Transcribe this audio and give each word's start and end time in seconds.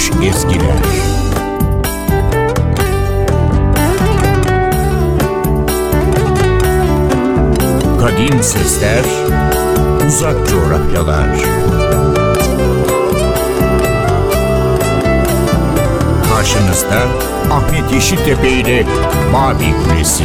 unutulmuş 0.00 0.26
ezgiler. 0.28 0.76
Kadim 8.00 8.42
sesler, 8.42 9.04
uzak 10.08 10.48
coğrafyalar. 10.48 11.28
Karşınızda 16.34 17.02
Ahmet 17.50 17.92
Yeşiltepe 17.92 18.48
ile 18.48 18.86
Mavi 19.32 19.74
Kulesi. 19.84 20.24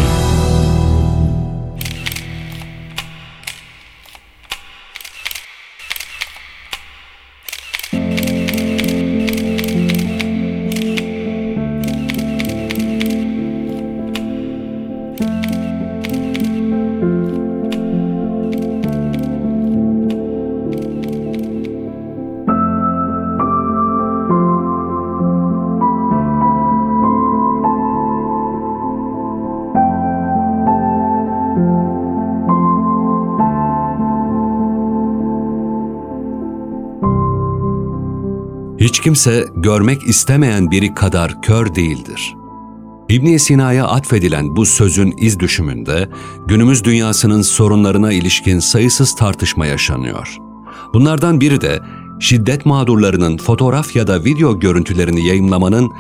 Kimse 39.05 39.45
görmek 39.55 40.03
istemeyen 40.03 40.71
biri 40.71 40.93
kadar 40.93 41.41
kör 41.41 41.75
değildir. 41.75 42.35
ibn 43.09 43.37
Sina'ya 43.37 43.87
atfedilen 43.87 44.55
bu 44.55 44.65
sözün 44.65 45.13
iz 45.17 45.39
düşümünde 45.39 46.09
günümüz 46.47 46.83
dünyasının 46.83 47.41
sorunlarına 47.41 48.11
ilişkin 48.11 48.59
sayısız 48.59 49.15
tartışma 49.15 49.65
yaşanıyor. 49.65 50.37
Bunlardan 50.93 51.41
biri 51.41 51.61
de 51.61 51.79
şiddet 52.19 52.65
mağdurlarının 52.65 53.37
fotoğraf 53.37 53.95
ya 53.95 54.07
da 54.07 54.23
video 54.23 54.59
görüntülerini 54.59 55.27
yayımlamanın 55.27 55.91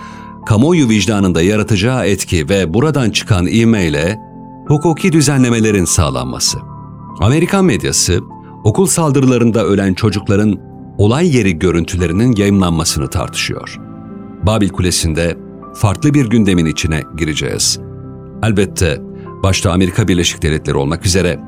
kamuoyu 0.45 0.89
vicdanında 0.89 1.41
yaratacağı 1.41 2.05
etki 2.05 2.49
ve 2.49 2.73
buradan 2.73 3.09
çıkan 3.09 3.47
ivmeyle 3.47 4.19
hukuki 4.67 5.11
düzenlemelerin 5.11 5.85
sağlanması. 5.85 6.57
Amerikan 7.19 7.65
medyası, 7.65 8.19
okul 8.63 8.85
saldırılarında 8.85 9.65
ölen 9.65 9.93
çocukların 9.93 10.74
olay 10.97 11.35
yeri 11.37 11.59
görüntülerinin 11.59 12.35
yayımlanmasını 12.35 13.07
tartışıyor. 13.07 13.79
Babil 14.43 14.69
Kulesi'nde 14.69 15.37
farklı 15.75 16.13
bir 16.13 16.29
gündemin 16.29 16.65
içine 16.65 17.03
gireceğiz. 17.17 17.79
Elbette 18.43 19.01
başta 19.43 19.71
Amerika 19.71 20.07
Birleşik 20.07 20.41
Devletleri 20.41 20.77
olmak 20.77 21.05
üzere 21.05 21.39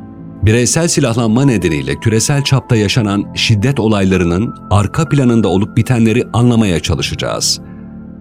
bireysel 0.44 0.88
silahlanma 0.88 1.46
nedeniyle 1.46 2.00
küresel 2.00 2.44
çapta 2.44 2.76
yaşanan 2.76 3.34
şiddet 3.36 3.80
olaylarının 3.80 4.54
arka 4.72 5.10
planında 5.10 5.48
olup 5.48 5.78
bitenleri 5.78 6.24
anlamaya 6.34 6.80
çalışacağız. 6.80 7.62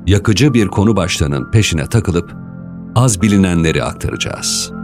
Yakıcı 0.06 0.54
bir 0.54 0.68
konu 0.68 0.96
başlığının 0.96 1.50
peşine 1.50 1.86
takılıp 1.86 2.34
az 2.94 3.22
bilinenleri 3.22 3.84
aktaracağız.'' 3.84 4.75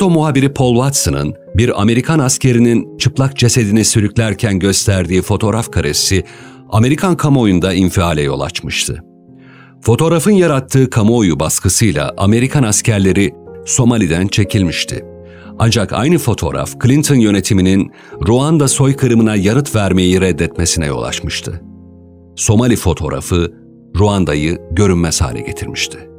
Foto 0.00 0.10
muhabiri 0.10 0.52
Paul 0.52 0.74
Watson'ın 0.74 1.34
bir 1.54 1.80
Amerikan 1.80 2.18
askerinin 2.18 2.98
çıplak 2.98 3.36
cesedini 3.36 3.84
sürüklerken 3.84 4.58
gösterdiği 4.58 5.22
fotoğraf 5.22 5.70
karesi 5.72 6.24
Amerikan 6.70 7.16
kamuoyunda 7.16 7.74
infiale 7.74 8.22
yol 8.22 8.40
açmıştı. 8.40 9.04
Fotoğrafın 9.80 10.30
yarattığı 10.30 10.90
kamuoyu 10.90 11.40
baskısıyla 11.40 12.14
Amerikan 12.16 12.62
askerleri 12.62 13.30
Somali'den 13.66 14.26
çekilmişti. 14.28 15.04
Ancak 15.58 15.92
aynı 15.92 16.18
fotoğraf 16.18 16.70
Clinton 16.82 17.16
yönetiminin 17.16 17.90
Ruanda 18.28 18.68
soykırımına 18.68 19.36
yanıt 19.36 19.74
vermeyi 19.74 20.20
reddetmesine 20.20 20.86
yol 20.86 21.02
açmıştı. 21.02 21.62
Somali 22.36 22.76
fotoğrafı 22.76 23.52
Ruanda'yı 23.96 24.58
görünmez 24.70 25.20
hale 25.20 25.40
getirmişti. 25.40 26.10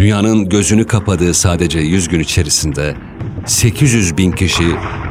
Dünyanın 0.00 0.48
gözünü 0.48 0.86
kapadığı 0.86 1.34
sadece 1.34 1.78
100 1.78 2.08
gün 2.08 2.20
içerisinde 2.20 2.94
800 3.46 4.18
bin 4.18 4.32
kişi 4.32 4.64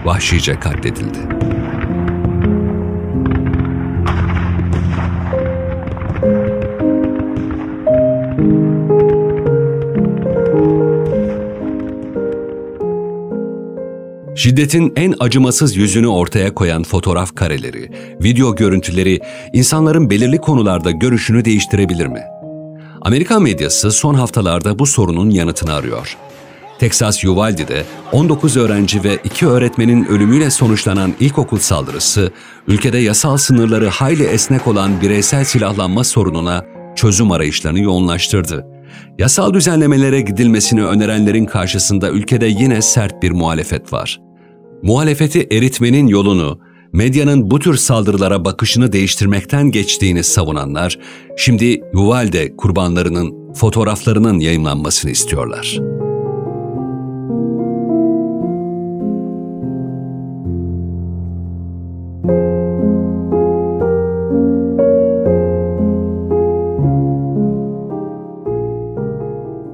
vahşice 0.05 0.59
katledildi. 0.59 1.17
Şiddetin 14.35 14.94
en 14.95 15.13
acımasız 15.19 15.77
yüzünü 15.77 16.07
ortaya 16.07 16.53
koyan 16.53 16.83
fotoğraf 16.83 17.35
kareleri, 17.35 17.89
video 18.23 18.56
görüntüleri 18.56 19.19
insanların 19.53 20.09
belirli 20.09 20.38
konularda 20.38 20.91
görüşünü 20.91 21.45
değiştirebilir 21.45 22.07
mi? 22.07 22.38
Amerikan 23.02 23.44
medyası 23.44 23.92
son 23.92 24.14
haftalarda 24.14 24.80
bu 24.80 24.86
sorunun 24.86 25.30
yanıtını 25.30 25.74
arıyor. 25.74 26.18
Texas 26.80 27.26
Uvalde'de 27.26 27.84
19 28.12 28.58
öğrenci 28.58 29.04
ve 29.04 29.18
2 29.24 29.48
öğretmenin 29.48 30.06
ölümüyle 30.06 30.50
sonuçlanan 30.50 31.14
ilkokul 31.20 31.58
saldırısı, 31.58 32.32
ülkede 32.68 32.98
yasal 32.98 33.38
sınırları 33.38 33.88
hayli 33.88 34.24
esnek 34.24 34.68
olan 34.68 35.02
bireysel 35.02 35.44
silahlanma 35.44 36.04
sorununa 36.04 36.66
çözüm 36.96 37.32
arayışlarını 37.32 37.80
yoğunlaştırdı. 37.80 38.66
Yasal 39.20 39.54
düzenlemelere 39.54 40.22
gidilmesini 40.22 40.86
önerenlerin 40.86 41.46
karşısında 41.46 42.10
ülkede 42.10 42.46
yine 42.46 42.81
sert 42.81 43.24
bir 43.24 43.31
muhalefet 43.31 43.94
var. 43.94 44.19
Muhalefeti 44.84 45.48
eritmenin 45.52 46.07
yolunu 46.07 46.60
medyanın 46.94 47.51
bu 47.51 47.59
tür 47.59 47.75
saldırılara 47.75 48.45
bakışını 48.45 48.91
değiştirmekten 48.91 49.71
geçtiğini 49.71 50.24
savunanlar, 50.24 51.00
şimdi 51.38 51.81
Uvalde 51.94 52.56
kurbanlarının 52.56 53.53
fotoğraflarının 53.53 54.39
yayınlanmasını 54.39 55.12
istiyorlar. 55.12 55.80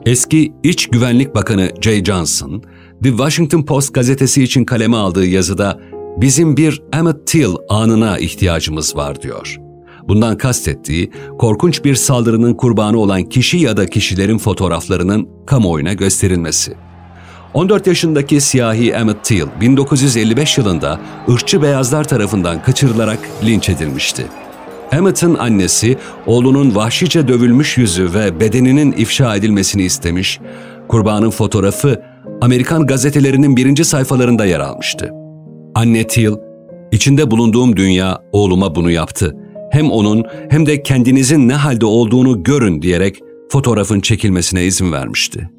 Eski 0.06 0.54
İç 0.64 0.88
Güvenlik 0.88 1.36
Bakanı 1.36 1.70
Jay 1.82 2.04
Johnson, 2.04 2.64
The 3.04 3.10
Washington 3.10 3.64
Post 3.64 3.94
gazetesi 3.94 4.44
için 4.44 4.66
kaleme 4.66 4.98
aldığı 4.98 5.26
yazıda 5.26 5.80
bizim 6.18 6.58
bir 6.58 6.84
Emmett 6.94 7.28
Till 7.28 7.50
anına 7.70 8.18
ihtiyacımız 8.18 8.96
var 8.96 9.22
diyor. 9.22 9.60
Bundan 10.08 10.38
kastettiği 10.38 11.12
korkunç 11.40 11.84
bir 11.84 11.96
saldırının 11.96 12.54
kurbanı 12.54 12.98
olan 12.98 13.24
kişi 13.24 13.58
ya 13.58 13.78
da 13.78 13.86
kişilerin 13.86 14.38
fotoğraflarının 14.38 15.30
kamuoyuna 15.46 15.94
gösterilmesi. 15.94 16.74
14 17.54 17.88
yaşındaki 17.88 18.42
siyahi 18.42 18.92
Emmett 18.92 19.24
Till 19.24 19.46
1955 19.62 20.58
yılında 20.58 21.00
ırkçı 21.30 21.62
beyazlar 21.62 22.04
tarafından 22.04 22.64
kaçırılarak 22.64 23.20
linç 23.44 23.70
edilmişti. 23.70 24.26
Emmett'ın 24.92 25.36
annesi 25.36 25.98
oğlunun 26.26 26.76
vahşice 26.76 27.28
dövülmüş 27.28 27.78
yüzü 27.78 28.14
ve 28.14 28.40
bedeninin 28.40 28.92
ifşa 28.92 29.36
edilmesini 29.36 29.84
istemiş. 29.84 30.40
Kurbanın 30.88 31.30
fotoğrafı 31.30 32.02
Amerikan 32.42 32.88
gazetelerinin 32.88 33.58
birinci 33.58 33.86
sayfalarında 33.86 34.46
yer 34.46 34.60
almıştı. 34.60 35.25
Anne 35.76 36.08
Teal, 36.08 36.36
içinde 36.92 37.32
bulunduğum 37.32 37.78
dünya 37.78 38.22
oğluma 38.32 38.76
bunu 38.76 38.92
yaptı. 38.92 39.36
Hem 39.72 39.92
onun 39.92 40.24
hem 40.50 40.66
de 40.66 40.84
kendinizin 40.84 41.48
ne 41.48 41.54
halde 41.54 41.86
olduğunu 41.86 42.44
görün 42.44 42.82
diyerek 42.82 43.20
fotoğrafın 43.50 44.00
çekilmesine 44.00 44.66
izin 44.66 44.92
vermişti. 44.92 45.50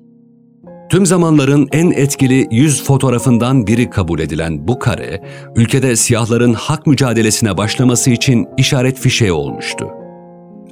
Tüm 0.90 1.06
zamanların 1.06 1.68
en 1.72 1.90
etkili 1.90 2.48
yüz 2.50 2.84
fotoğrafından 2.84 3.66
biri 3.66 3.90
kabul 3.90 4.18
edilen 4.18 4.68
bu 4.68 4.78
kare, 4.78 5.22
ülkede 5.56 5.96
siyahların 5.96 6.52
hak 6.52 6.86
mücadelesine 6.86 7.56
başlaması 7.56 8.10
için 8.10 8.46
işaret 8.56 8.98
fişeği 8.98 9.32
olmuştu. 9.32 9.88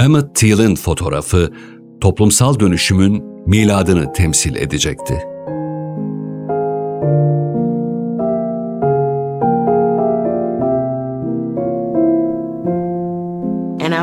Emmett 0.01 0.35
Till'in 0.35 0.75
fotoğrafı, 0.75 1.53
toplumsal 2.01 2.61
dönüşümün 2.61 3.25
miladını 3.47 4.13
temsil 4.13 4.57
edecekti. 4.57 5.15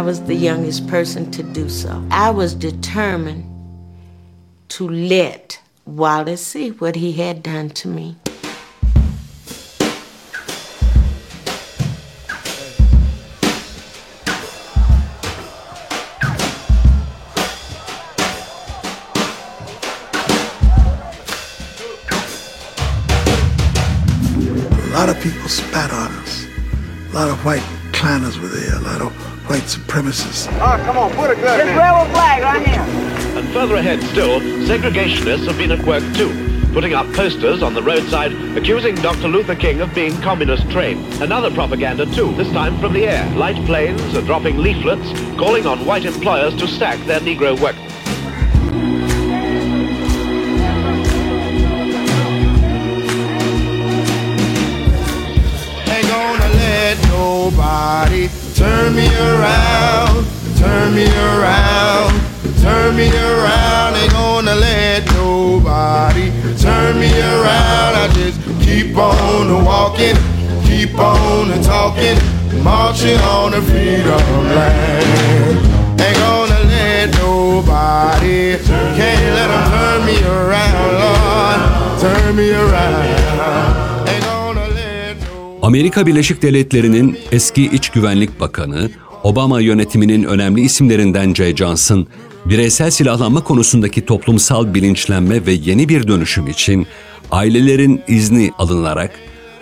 I 0.02 0.04
was 0.04 0.24
the 0.24 0.34
youngest 0.34 0.88
person 0.88 1.30
to 1.30 1.44
do 1.44 1.70
so. 1.70 2.04
I 2.10 2.32
was 2.32 2.56
determined 2.56 3.46
to 4.70 4.90
let 4.90 5.62
Wallace 5.86 6.44
see 6.44 6.72
what 6.72 6.96
he 6.96 7.12
had 7.12 7.44
done 7.44 7.70
to 7.70 7.88
me. 7.88 8.16
A 24.74 24.94
lot 24.94 25.10
of 25.10 25.22
people 25.22 25.48
spat 25.48 25.92
on 25.92 26.12
us. 26.14 26.48
A 27.12 27.14
lot 27.14 27.30
of 27.30 27.46
white 27.46 27.62
clanners 27.92 28.42
were 28.42 28.48
there, 28.48 28.78
a 28.78 28.80
lot 28.80 29.02
of 29.02 29.31
white 29.52 29.64
supremacists. 29.64 30.48
Oh, 30.62 30.82
come 30.86 30.98
on, 30.98 31.12
put 31.12 31.30
a 31.30 31.36
gun 31.36 31.58
This 31.58 31.68
in. 31.68 31.76
rebel 31.76 32.06
flag 32.14 32.42
right 32.42 32.66
here. 32.66 33.38
And 33.38 33.46
further 33.50 33.76
ahead 33.76 34.02
still, 34.04 34.40
segregationists 34.40 35.46
have 35.46 35.58
been 35.58 35.74
at 35.74 35.86
work 35.86 36.04
too, 36.14 36.32
putting 36.72 36.94
up 36.94 37.06
posters 37.12 37.62
on 37.62 37.74
the 37.74 37.84
roadside 37.84 38.32
accusing 38.58 38.96
Dr. 38.96 39.28
Luther 39.28 39.56
King 39.56 39.82
of 39.82 39.94
being 39.94 40.16
communist 40.22 40.70
trained. 40.72 41.04
Another 41.22 41.52
propaganda 41.52 42.06
too, 42.06 42.34
this 42.36 42.50
time 42.54 42.80
from 42.80 42.94
the 42.94 43.06
air. 43.06 43.30
Light 43.36 43.58
planes 43.66 44.16
are 44.16 44.22
dropping 44.22 44.58
leaflets 44.58 45.12
calling 45.38 45.68
on 45.68 45.86
white 45.86 46.06
employers 46.06 46.56
to 46.56 46.66
sack 46.66 46.98
their 47.06 47.20
Negro 47.20 47.60
workers. 47.60 47.91
Turn 58.62 58.96
me 58.96 59.08
around, 59.08 60.24
turn 60.56 60.94
me 60.94 61.06
around, 61.06 62.14
turn 62.62 62.96
me 62.96 63.10
around. 63.10 63.96
Ain't 63.96 64.12
gonna 64.12 64.54
let 64.54 65.04
nobody 65.14 66.30
turn 66.62 67.00
me 67.00 67.10
around. 67.10 67.94
I 68.04 68.08
just 68.14 68.40
keep 68.62 68.96
on 68.96 69.66
walking, 69.66 70.16
keep 70.64 70.94
on 71.00 71.50
talking, 71.64 72.18
marching 72.64 73.20
on 73.34 73.52
the 73.52 73.62
freedom 73.64 74.22
line. 74.54 75.58
Ain't 76.06 76.18
gonna 76.18 76.60
let 76.70 77.10
nobody, 77.18 78.58
can't 78.98 79.26
let 79.38 79.48
them 79.52 79.64
turn 79.74 80.06
me 80.06 80.18
around, 80.38 80.92
Lord, 81.02 82.00
turn 82.00 82.36
me 82.36 82.52
around. 82.52 84.01
Amerika 85.62 86.08
Birleşik 86.08 86.42
Devletleri'nin 86.42 87.18
eski 87.32 87.64
İç 87.64 87.90
Güvenlik 87.90 88.40
Bakanı, 88.40 88.92
Obama 89.24 89.62
yönetiminin 89.62 90.24
önemli 90.24 90.62
isimlerinden 90.62 91.34
Jay 91.34 91.56
Johnson, 91.56 92.08
bireysel 92.46 92.92
silahlanma 92.92 93.44
konusundaki 93.44 94.06
toplumsal 94.06 94.74
bilinçlenme 94.74 95.46
ve 95.46 95.52
yeni 95.52 95.90
bir 95.90 96.08
dönüşüm 96.08 96.48
için 96.48 96.88
ailelerin 97.32 98.02
izni 98.08 98.52
alınarak 98.58 99.12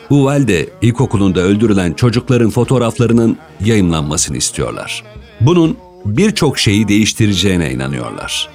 Uvalde 0.09 0.69
İlkokulu'nda 0.81 1.39
öldürülen 1.39 1.93
çocukların 1.93 2.49
fotoğraflarının 2.49 3.37
yayınlanmasını 3.65 4.37
istiyorlar. 4.37 5.03
Bunun 5.41 5.77
birçok 6.05 6.59
şeyi 6.59 6.87
değiştireceğine 6.87 7.71
inanıyorlar. 7.73 8.49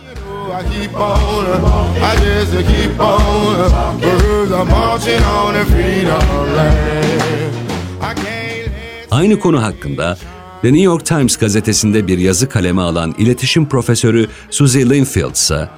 Aynı 9.10 9.40
konu 9.40 9.62
hakkında 9.62 10.18
The 10.62 10.68
New 10.68 10.82
York 10.84 11.06
Times 11.06 11.36
gazetesinde 11.36 12.06
bir 12.06 12.18
yazı 12.18 12.48
kaleme 12.48 12.82
alan 12.82 13.14
iletişim 13.18 13.68
profesörü 13.68 14.26
Suzy 14.50 14.80
Linfield 14.80 15.34
ise 15.34 15.68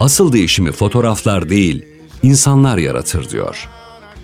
asıl 0.00 0.32
değişimi 0.32 0.72
fotoğraflar 0.72 1.48
değil, 1.48 1.84
insanlar 2.22 2.78
yaratır 2.78 3.30
diyor. 3.30 3.68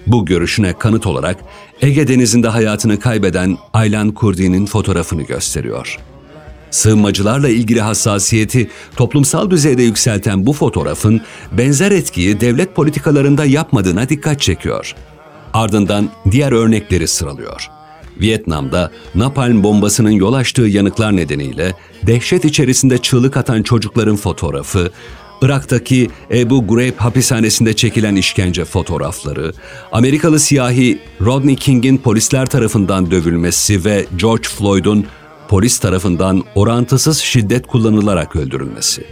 Bu 0.06 0.26
görüşüne 0.26 0.72
kanıt 0.78 1.06
olarak 1.06 1.36
Ege 1.80 2.08
Denizi'nde 2.08 2.48
hayatını 2.48 3.00
kaybeden 3.00 3.58
Aylan 3.72 4.10
Kurdi'nin 4.10 4.66
fotoğrafını 4.66 5.22
gösteriyor. 5.22 5.98
Sığınmacılarla 6.72 7.48
ilgili 7.48 7.80
hassasiyeti 7.80 8.70
toplumsal 8.96 9.50
düzeyde 9.50 9.82
yükselten 9.82 10.46
bu 10.46 10.52
fotoğrafın 10.52 11.20
benzer 11.52 11.90
etkiyi 11.90 12.40
devlet 12.40 12.74
politikalarında 12.74 13.44
yapmadığına 13.44 14.08
dikkat 14.08 14.40
çekiyor. 14.40 14.94
Ardından 15.54 16.10
diğer 16.30 16.52
örnekleri 16.52 17.08
sıralıyor. 17.08 17.68
Vietnam'da 18.20 18.90
napalm 19.14 19.62
bombasının 19.62 20.10
yol 20.10 20.32
açtığı 20.32 20.62
yanıklar 20.62 21.16
nedeniyle 21.16 21.74
dehşet 22.06 22.44
içerisinde 22.44 22.98
çığlık 22.98 23.36
atan 23.36 23.62
çocukların 23.62 24.16
fotoğrafı, 24.16 24.90
Irak'taki 25.42 26.10
Ebu 26.30 26.66
Ghraib 26.66 26.96
hapishanesinde 26.96 27.76
çekilen 27.76 28.16
işkence 28.16 28.64
fotoğrafları, 28.64 29.52
Amerikalı 29.92 30.40
siyahi 30.40 30.98
Rodney 31.20 31.56
King'in 31.56 31.98
polisler 31.98 32.46
tarafından 32.46 33.10
dövülmesi 33.10 33.84
ve 33.84 34.06
George 34.16 34.48
Floyd'un 34.48 35.06
polis 35.52 35.78
tarafından 35.78 36.44
orantısız 36.54 37.18
şiddet 37.18 37.66
kullanılarak 37.66 38.36
öldürülmesi. 38.36 39.04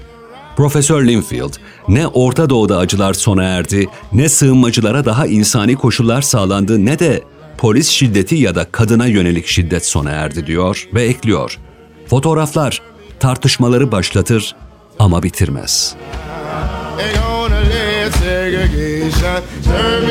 Profesör 0.56 1.06
Linfield, 1.06 1.52
ne 1.88 2.06
Orta 2.06 2.50
Doğu'da 2.50 2.78
acılar 2.78 3.14
sona 3.14 3.44
erdi, 3.44 3.88
ne 4.12 4.28
sığınmacılara 4.28 5.04
daha 5.04 5.26
insani 5.26 5.75
koşullar 5.75 6.23
sağlandı 6.23 6.85
ne 6.85 6.99
de 6.99 7.23
polis 7.59 7.88
şiddeti 7.88 8.35
ya 8.35 8.54
da 8.54 8.64
kadına 8.64 9.06
yönelik 9.06 9.47
şiddet 9.47 9.87
sona 9.87 10.11
erdi 10.11 10.47
diyor 10.47 10.88
ve 10.94 11.02
ekliyor. 11.02 11.59
Fotoğraflar 12.06 12.82
tartışmaları 13.18 13.92
başlatır 13.92 14.56
ama 14.99 15.23
bitirmez. 15.23 15.97
Turn 19.64 20.11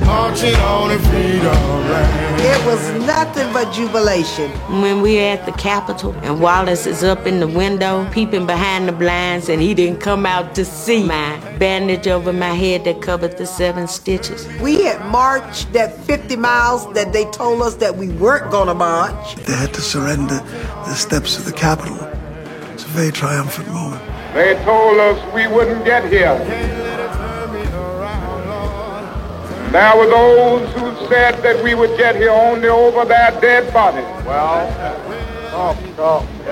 me 0.00 0.06
around. 0.06 0.16
I 0.16 0.30
just 0.30 0.44
keep 0.44 0.54
on 0.54 0.54
walking, 0.54 0.54
keep 0.54 0.54
on 0.54 0.54
talking, 0.54 0.54
marching 0.54 0.56
on 0.56 0.88
the 0.88 0.98
freedom 1.08 1.84
land. 1.90 2.40
It 2.40 2.66
was 2.66 3.06
nothing 3.06 3.52
but 3.52 3.72
jubilation. 3.72 4.50
When 4.82 5.02
we 5.02 5.16
were 5.16 5.22
at 5.22 5.46
the 5.46 5.52
Capitol 5.52 6.12
and 6.22 6.40
Wallace 6.40 6.86
is 6.86 7.02
up 7.04 7.26
in 7.26 7.40
the 7.40 7.48
window, 7.48 8.08
peeping 8.12 8.46
behind 8.46 8.88
the 8.88 8.92
blinds, 8.92 9.48
and 9.48 9.60
he 9.62 9.74
didn't 9.74 10.00
come 10.00 10.26
out 10.26 10.54
to 10.56 10.64
see 10.64 11.04
my 11.04 11.38
bandage 11.58 12.08
over 12.08 12.32
my 12.32 12.54
head 12.54 12.84
that 12.84 13.02
covered 13.02 13.38
the 13.38 13.46
seven 13.46 13.88
stitches. 13.88 14.46
We 14.60 14.84
had 14.84 15.04
marched 15.06 15.72
that 15.72 15.96
50 16.04 16.36
miles 16.36 16.92
that 16.94 17.12
they 17.12 17.24
told 17.26 17.62
us 17.62 17.76
that 17.76 17.96
we 17.96 18.08
weren't 18.08 18.50
gonna 18.50 18.74
march. 18.74 19.36
They 19.36 19.54
had 19.54 19.74
to 19.74 19.80
surrender 19.80 20.40
the 20.86 20.94
steps 20.94 21.38
of 21.38 21.44
the 21.44 21.52
Capitol. 21.52 21.98
It's 22.72 22.84
a 22.84 22.88
very 22.88 23.12
triumphant 23.12 23.68
moment. 23.68 24.02
They 24.34 24.54
told 24.64 24.98
us 24.98 25.34
we 25.34 25.46
wouldn't 25.46 25.84
get 25.84 26.10
here. 26.10 26.34
There 29.74 29.96
were 29.96 30.06
those 30.06 30.72
who 30.74 31.08
said 31.08 31.42
that 31.42 31.60
we 31.64 31.74
would 31.74 31.98
get 31.98 32.14
here 32.14 32.30
only 32.30 32.68
over 32.68 33.04
their 33.04 33.32
dead 33.40 33.72
bodies. 33.74 34.04
Well, 34.24 34.70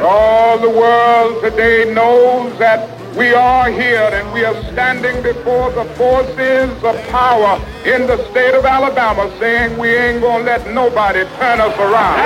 all 0.04 0.58
the 0.58 0.68
world 0.68 1.40
today 1.40 1.94
knows 1.94 2.58
that 2.58 2.90
we 3.16 3.32
are 3.32 3.70
here 3.70 4.10
and 4.12 4.32
we 4.32 4.44
are 4.44 4.60
standing 4.72 5.22
before 5.22 5.70
the 5.70 5.84
forces 5.94 6.68
of 6.82 7.00
power 7.10 7.64
in 7.84 8.08
the 8.08 8.18
state 8.32 8.54
of 8.56 8.64
Alabama 8.64 9.32
saying 9.38 9.78
we 9.78 9.94
ain't 9.94 10.20
gonna 10.20 10.42
let 10.42 10.66
nobody 10.74 11.22
turn 11.38 11.60
us 11.60 11.78
around. 11.78 12.18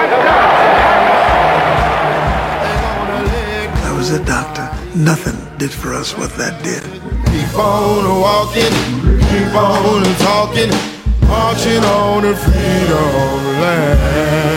I 3.85 3.93
was 3.95 4.13
a 4.13 4.25
doctor. 4.25 4.67
Nothing 4.97 5.37
did 5.59 5.73
for 5.73 5.93
us 5.93 6.17
what 6.17 6.31
that 6.39 6.63
did. 6.65 6.83
Keep 7.29 7.55
on 7.59 8.19
walking, 8.19 8.73
keep 9.31 9.55
on 9.55 10.05
talking, 10.19 10.71
marching 11.29 11.85
on 11.85 12.23
the 12.23 12.35
freedom 12.37 13.61
land. 13.61 14.56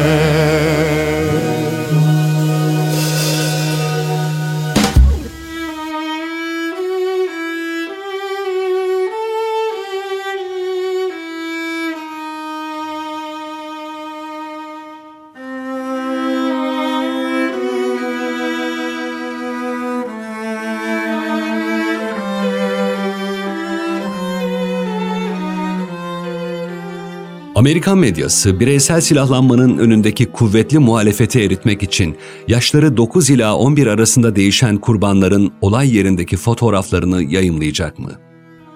Amerikan 27.60 27.98
medyası 27.98 28.60
bireysel 28.60 29.01
silahlanmanın 29.01 29.78
önündeki 29.78 30.25
kuvvetli 30.25 30.80
muhalefeti 30.80 31.42
eritmek 31.42 31.84
için 31.84 32.18
yaşları 32.48 32.98
9 32.98 33.30
ila 33.30 33.56
11 33.58 33.88
arasında 33.88 34.36
değişen 34.36 34.78
kurbanların 34.78 35.51
olay 35.62 35.96
yerindeki 35.96 36.38
fotoğraflarını 36.38 37.24
yayımlayacak 37.24 38.00
mı? 38.00 38.12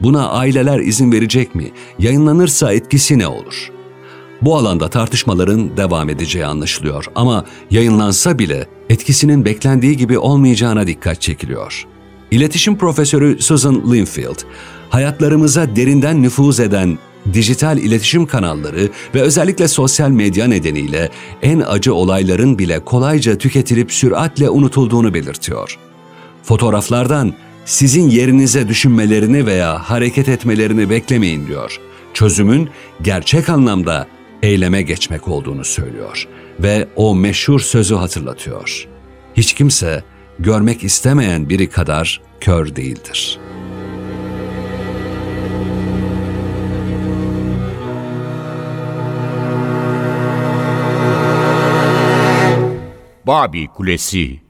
Buna 0.02 0.30
aileler 0.30 0.80
izin 0.80 1.12
verecek 1.12 1.56
mi? 1.56 1.72
Yayınlanırsa 2.00 2.74
etkisi 2.74 3.20
ne 3.20 3.28
olur? 3.28 3.72
Bu 4.42 4.58
alanda 4.58 4.90
tartışmaların 4.90 5.78
devam 5.78 6.10
edeceği 6.10 6.46
anlaşılıyor 6.46 7.06
ama 7.16 7.46
yayınlansa 7.72 8.40
bile 8.40 8.68
etkisinin 8.90 9.46
beklendiği 9.46 9.98
gibi 9.98 10.18
olmayacağına 10.18 10.88
dikkat 10.88 11.22
çekiliyor. 11.22 11.86
İletişim 12.32 12.78
profesörü 12.78 13.42
Susan 13.42 13.94
Linfield, 13.94 14.40
hayatlarımıza 14.90 15.76
derinden 15.76 16.22
nüfuz 16.22 16.60
eden 16.60 16.98
dijital 17.34 17.78
iletişim 17.78 18.26
kanalları 18.26 18.90
ve 19.16 19.22
özellikle 19.22 19.68
sosyal 19.68 20.10
medya 20.10 20.48
nedeniyle 20.48 21.10
en 21.42 21.60
acı 21.60 21.94
olayların 21.94 22.60
bile 22.60 22.80
kolayca 22.80 23.38
tüketilip 23.38 23.92
süratle 23.92 24.50
unutulduğunu 24.50 25.14
belirtiyor. 25.14 25.78
Fotoğraflardan 26.44 27.34
sizin 27.66 28.10
yerinize 28.10 28.68
düşünmelerini 28.68 29.46
veya 29.46 29.90
hareket 29.90 30.30
etmelerini 30.30 30.90
beklemeyin 30.90 31.48
diyor. 31.48 31.80
Çözümün 32.14 32.70
gerçek 33.02 33.50
anlamda 33.50 34.08
eyleme 34.44 34.82
geçmek 34.82 35.28
olduğunu 35.28 35.66
söylüyor 35.66 36.28
ve 36.60 36.88
o 36.96 37.16
meşhur 37.16 37.60
sözü 37.60 37.96
hatırlatıyor. 37.96 38.88
Hiç 39.38 39.54
kimse 39.54 40.04
görmek 40.40 40.84
istemeyen 40.84 41.50
biri 41.50 41.70
kadar 41.70 42.22
kör 42.40 42.76
değildir.'' 42.76 43.53
Babi 53.26 53.68
Kulesi 53.68 54.42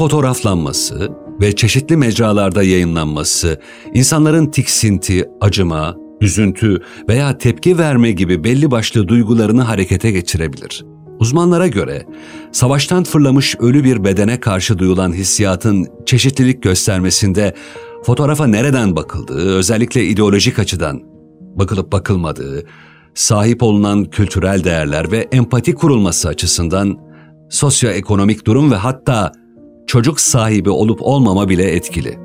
fotoğraflanması 0.00 1.10
ve 1.40 1.56
çeşitli 1.56 1.96
mecralarda 1.96 2.62
yayınlanması 2.62 3.60
insanların 3.94 4.46
tiksinti, 4.46 5.28
acıma, 5.40 5.96
üzüntü 6.20 6.82
veya 7.08 7.38
tepki 7.38 7.78
verme 7.78 8.10
gibi 8.10 8.44
belli 8.44 8.70
başlı 8.70 9.08
duygularını 9.08 9.62
harekete 9.62 10.10
geçirebilir. 10.10 10.84
Uzmanlara 11.18 11.66
göre 11.66 12.06
savaştan 12.52 13.04
fırlamış 13.04 13.56
ölü 13.58 13.84
bir 13.84 14.04
bedene 14.04 14.40
karşı 14.40 14.78
duyulan 14.78 15.12
hissiyatın 15.12 15.86
çeşitlilik 16.06 16.62
göstermesinde 16.62 17.54
fotoğrafa 18.04 18.46
nereden 18.46 18.96
bakıldığı, 18.96 19.56
özellikle 19.56 20.04
ideolojik 20.04 20.58
açıdan 20.58 21.00
bakılıp 21.40 21.92
bakılmadığı, 21.92 22.64
sahip 23.14 23.62
olunan 23.62 24.04
kültürel 24.04 24.64
değerler 24.64 25.12
ve 25.12 25.28
empati 25.32 25.74
kurulması 25.74 26.28
açısından 26.28 26.98
sosyoekonomik 27.50 28.46
durum 28.46 28.70
ve 28.70 28.76
hatta 28.76 29.32
çocuk 29.90 30.20
sahibi 30.20 30.70
olup 30.70 31.02
olmama 31.02 31.48
bile 31.48 31.70
etkili. 31.70 32.18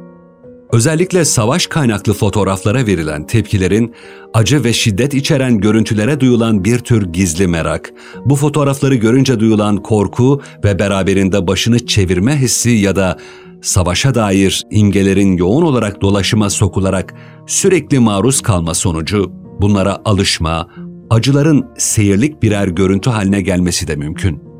Özellikle 0.72 1.25
savaş 1.25 1.67
kaynaklı 1.67 2.13
fotoğraflara 2.13 2.86
verilen 2.86 3.27
tepkilerin 3.27 3.93
acı 4.34 4.63
ve 4.63 4.74
şiddet 4.74 5.13
içeren 5.13 5.57
görüntülere 5.57 6.19
duyulan 6.19 6.63
bir 6.63 6.79
tür 6.79 7.13
gizli 7.13 7.48
merak, 7.48 7.93
bu 8.25 8.36
fotoğrafları 8.36 8.95
görünce 8.95 9.39
duyulan 9.39 9.77
korku 9.77 10.41
ve 10.63 10.79
beraberinde 10.79 11.48
başını 11.48 11.86
çevirme 11.86 12.36
hissi 12.36 12.69
ya 12.69 12.95
da 12.95 13.17
savaşa 13.62 14.15
dair 14.15 14.63
imgelerin 14.72 15.38
yoğun 15.38 15.63
olarak 15.63 16.01
dolaşıma 16.01 16.50
sokularak 16.50 17.13
sürekli 17.48 18.00
maruz 18.00 18.41
kalma 18.41 18.74
sonucu 18.74 19.31
bunlara 19.62 20.01
alışma, 20.05 20.67
acıların 21.10 21.65
seyirlik 21.77 22.43
birer 22.43 22.67
görüntü 22.67 23.10
haline 23.10 23.41
gelmesi 23.41 23.88
de 23.88 23.95
mümkün. 23.95 24.55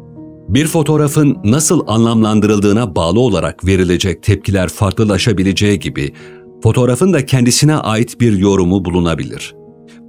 Bir 0.50 0.68
fotoğrafın 0.68 1.38
nasıl 1.44 1.84
anlamlandırıldığına 1.88 2.96
bağlı 2.96 3.20
olarak 3.20 3.66
verilecek 3.66 4.24
tepkiler 4.24 4.70
farklılaşabileceği 4.70 5.80
gibi 5.80 6.14
fotoğrafın 6.64 7.14
da 7.14 7.26
kendisine 7.26 7.76
ait 7.76 8.22
bir 8.22 8.38
yorumu 8.38 8.86
bulunabilir. 8.86 9.56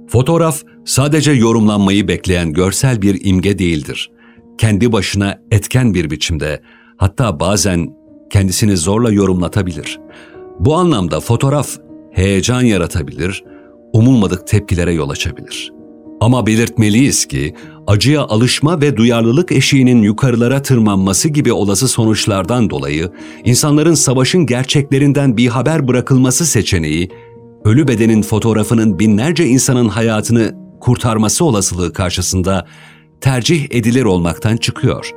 Fotoğraf 0.07 0.61
sadece 0.85 1.31
yorumlanmayı 1.31 2.07
bekleyen 2.07 2.53
görsel 2.53 3.01
bir 3.01 3.25
imge 3.25 3.59
değildir. 3.59 4.11
Kendi 4.57 4.91
başına 4.91 5.41
etken 5.51 5.93
bir 5.93 6.09
biçimde 6.09 6.61
hatta 6.97 7.39
bazen 7.39 7.87
kendisini 8.29 8.77
zorla 8.77 9.11
yorumlatabilir. 9.11 9.99
Bu 10.59 10.75
anlamda 10.75 11.19
fotoğraf 11.19 11.69
heyecan 12.11 12.61
yaratabilir, 12.61 13.43
umulmadık 13.93 14.47
tepkilere 14.47 14.93
yol 14.93 15.09
açabilir. 15.09 15.71
Ama 16.21 16.45
belirtmeliyiz 16.45 17.25
ki 17.25 17.53
acıya 17.87 18.21
alışma 18.21 18.81
ve 18.81 18.97
duyarlılık 18.97 19.51
eşiğinin 19.51 20.01
yukarılara 20.01 20.61
tırmanması 20.61 21.29
gibi 21.29 21.53
olası 21.53 21.87
sonuçlardan 21.87 22.69
dolayı 22.69 23.11
insanların 23.45 23.93
savaşın 23.93 24.45
gerçeklerinden 24.45 25.37
bir 25.37 25.47
haber 25.47 25.87
bırakılması 25.87 26.45
seçeneği, 26.45 27.09
ölü 27.65 27.87
bedenin 27.87 28.21
fotoğrafının 28.21 28.99
binlerce 28.99 29.45
insanın 29.45 29.89
hayatını 29.89 30.55
kurtarması 30.79 31.45
olasılığı 31.45 31.93
karşısında 31.93 32.67
tercih 33.21 33.67
edilir 33.71 34.03
olmaktan 34.03 34.57
çıkıyor. 34.57 35.11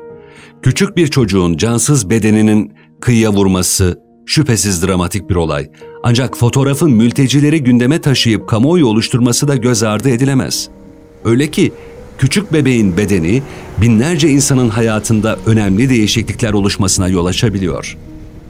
Küçük 0.63 0.97
bir 0.97 1.07
çocuğun 1.07 1.57
cansız 1.57 2.11
bedeninin 2.11 2.73
kıyıya 3.01 3.33
vurması 3.33 3.99
şüphesiz 4.27 4.87
dramatik 4.87 5.31
bir 5.31 5.35
olay. 5.35 5.71
Ancak 6.03 6.37
fotoğrafın 6.37 6.91
mültecileri 6.91 7.63
gündeme 7.63 8.01
taşıyıp 8.01 8.49
kamuoyu 8.49 8.87
oluşturması 8.87 9.49
da 9.49 9.57
göz 9.57 9.83
ardı 9.83 10.11
edilemez. 10.11 10.69
Öyle 11.25 11.51
ki 11.51 11.73
küçük 12.21 12.53
bebeğin 12.53 12.97
bedeni 12.97 13.43
binlerce 13.81 14.29
insanın 14.29 14.69
hayatında 14.69 15.39
önemli 15.47 15.89
değişiklikler 15.89 16.53
oluşmasına 16.53 17.09
yol 17.09 17.27
açabiliyor. 17.27 17.97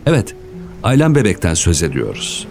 Evet, 0.07 0.35
Aylan 0.83 1.15
Bebek'ten 1.15 1.55
söz 1.55 1.83
ediyoruz. 1.83 2.49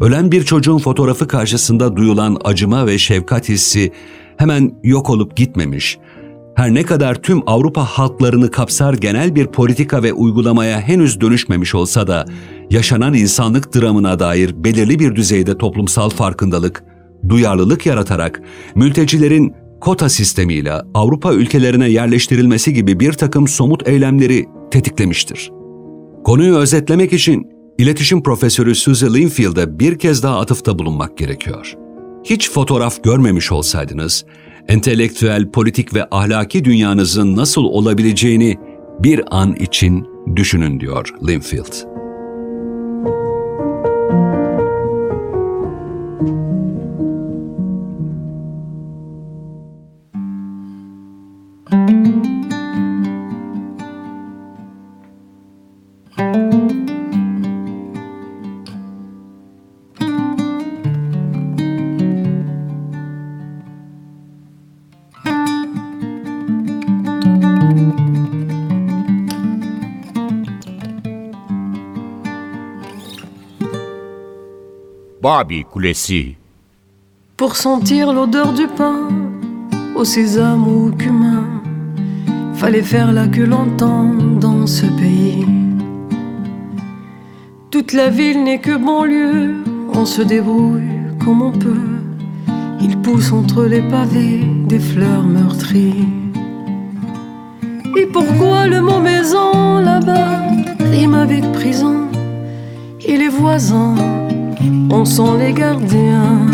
Ölen 0.00 0.32
bir 0.32 0.44
çocuğun 0.44 0.78
fotoğrafı 0.78 1.28
karşısında 1.28 1.96
duyulan 1.96 2.38
acıma 2.44 2.86
ve 2.86 2.98
şefkat 2.98 3.48
hissi 3.48 3.92
hemen 4.36 4.74
yok 4.82 5.10
olup 5.10 5.36
gitmemiş. 5.36 5.98
Her 6.60 6.74
ne 6.74 6.82
kadar 6.82 7.22
tüm 7.22 7.42
Avrupa 7.46 7.84
halklarını 7.84 8.50
kapsar 8.50 8.94
genel 8.94 9.34
bir 9.34 9.46
politika 9.46 10.02
ve 10.02 10.12
uygulamaya 10.12 10.80
henüz 10.80 11.20
dönüşmemiş 11.20 11.74
olsa 11.74 12.06
da 12.06 12.26
yaşanan 12.70 13.14
insanlık 13.14 13.74
dramına 13.74 14.18
dair 14.18 14.64
belirli 14.64 14.98
bir 14.98 15.16
düzeyde 15.16 15.58
toplumsal 15.58 16.10
farkındalık, 16.10 16.84
duyarlılık 17.28 17.86
yaratarak 17.86 18.42
mültecilerin 18.74 19.54
kota 19.80 20.08
sistemiyle 20.08 20.72
Avrupa 20.94 21.32
ülkelerine 21.32 21.88
yerleştirilmesi 21.88 22.74
gibi 22.74 23.00
bir 23.00 23.12
takım 23.12 23.48
somut 23.48 23.88
eylemleri 23.88 24.46
tetiklemiştir. 24.70 25.50
Konuyu 26.24 26.56
özetlemek 26.56 27.12
için 27.12 27.46
İletişim 27.78 28.22
Profesörü 28.22 28.74
Suzy 28.74 29.06
Linfield'e 29.06 29.78
bir 29.78 29.98
kez 29.98 30.22
daha 30.22 30.40
atıfta 30.40 30.78
bulunmak 30.78 31.18
gerekiyor. 31.18 31.74
Hiç 32.24 32.50
fotoğraf 32.50 33.04
görmemiş 33.04 33.52
olsaydınız, 33.52 34.24
entelektüel, 34.68 35.50
politik 35.50 35.94
ve 35.94 36.06
ahlaki 36.10 36.64
dünyanızın 36.64 37.36
nasıl 37.36 37.64
olabileceğini 37.64 38.58
bir 39.00 39.22
an 39.30 39.54
için 39.54 40.06
düşünün 40.36 40.80
diyor 40.80 41.14
Linfield. 41.28 41.89
Pour 77.36 77.56
sentir 77.56 78.12
l'odeur 78.12 78.52
du 78.52 78.66
pain 78.66 79.08
au 79.96 80.04
sésame 80.04 80.68
ou 80.68 80.88
au 80.88 80.90
cumin, 80.90 81.46
fallait 82.54 82.82
faire 82.82 83.10
la 83.10 83.26
queue 83.26 83.46
longtemps 83.46 84.12
dans 84.38 84.66
ce 84.66 84.84
pays. 84.84 85.46
Toute 87.70 87.94
la 87.94 88.10
ville 88.10 88.44
n'est 88.44 88.58
que 88.60 88.76
banlieue, 88.76 89.64
on 89.94 90.04
se 90.04 90.20
débrouille 90.20 91.00
comme 91.24 91.40
on 91.40 91.52
peut. 91.52 91.88
Il 92.82 92.98
pousse 92.98 93.32
entre 93.32 93.64
les 93.64 93.82
pavés 93.82 94.44
des 94.68 94.78
fleurs 94.78 95.24
meurtries. 95.24 96.08
Et 97.96 98.06
pourquoi 98.06 98.66
le 98.66 98.82
mot 98.82 99.00
maison 99.00 99.78
là-bas? 99.78 100.42
Rime 100.80 101.14
avec 101.14 101.50
prison 101.52 102.08
et 103.06 103.16
les 103.16 103.28
voisins 103.28 103.94
on 104.90 105.04
sent 105.04 105.38
les 105.38 105.52
gardiens. 105.52 106.46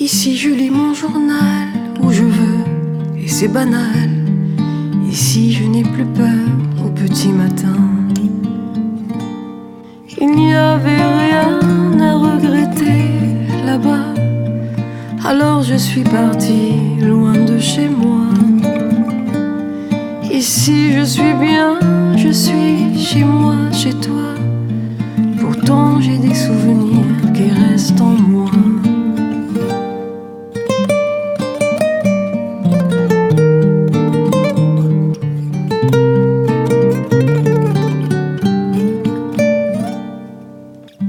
Ici 0.00 0.36
je 0.36 0.50
lis 0.50 0.70
mon 0.70 0.94
journal 0.94 1.68
où 2.02 2.10
je 2.10 2.22
veux 2.22 2.64
et 3.18 3.28
c'est 3.28 3.48
banal. 3.48 4.10
Ici 5.10 5.52
je 5.52 5.64
n'ai 5.64 5.82
plus 5.82 6.04
peur 6.04 6.46
au 6.84 6.88
petit 6.90 7.28
matin. 7.28 7.76
Il 10.20 10.30
n'y 10.30 10.54
avait 10.54 11.02
rien 11.24 12.00
à 12.00 12.14
regretter 12.14 13.10
là-bas. 13.64 14.14
Alors 15.24 15.62
je 15.62 15.74
suis 15.74 16.04
partie 16.04 17.00
loin 17.00 17.32
de 17.32 17.58
chez 17.58 17.88
moi. 17.88 18.28
Ici 20.30 20.92
je 20.92 21.02
suis 21.02 21.34
bien, 21.34 21.78
je 22.16 22.30
suis 22.30 22.98
chez 22.98 23.24
moi, 23.24 23.56
chez 23.72 23.92
toi. 23.94 24.35
J'ai 25.98 26.18
des 26.18 26.34
souvenirs 26.34 27.32
qui 27.34 27.50
restent 27.50 28.00
en 28.00 28.14
moi. 28.28 28.50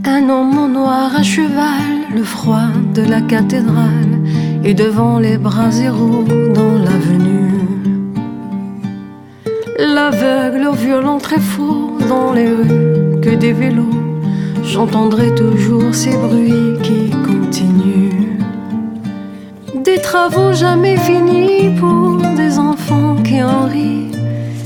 Un 0.03 0.29
homme 0.29 0.57
en 0.57 0.67
noir 0.67 1.11
à 1.15 1.21
cheval, 1.21 1.57
le 2.15 2.23
froid 2.23 2.69
de 2.95 3.03
la 3.03 3.21
cathédrale, 3.21 4.17
et 4.63 4.73
devant 4.73 5.19
les 5.19 5.37
bras 5.37 5.69
zéro 5.69 6.23
dans 6.55 6.73
l'avenue. 6.79 7.51
L'aveugle 9.77 10.67
au 10.67 10.73
violon 10.73 11.19
très 11.19 11.39
dans 12.09 12.33
les 12.33 12.47
rues, 12.47 13.21
que 13.21 13.35
des 13.35 13.53
vélos 13.53 13.96
j'entendrai 14.77 15.33
toujours 15.33 15.91
ces 15.91 16.15
bruits 16.15 16.77
qui 16.83 17.09
continuent. 17.09 18.37
Des 19.83 19.97
travaux 19.97 20.53
jamais 20.53 20.97
finis 20.97 21.75
pour 21.79 22.21
des 22.35 22.59
enfants 22.59 23.15
qui 23.23 23.41
en 23.41 23.65
rient, 23.65 24.11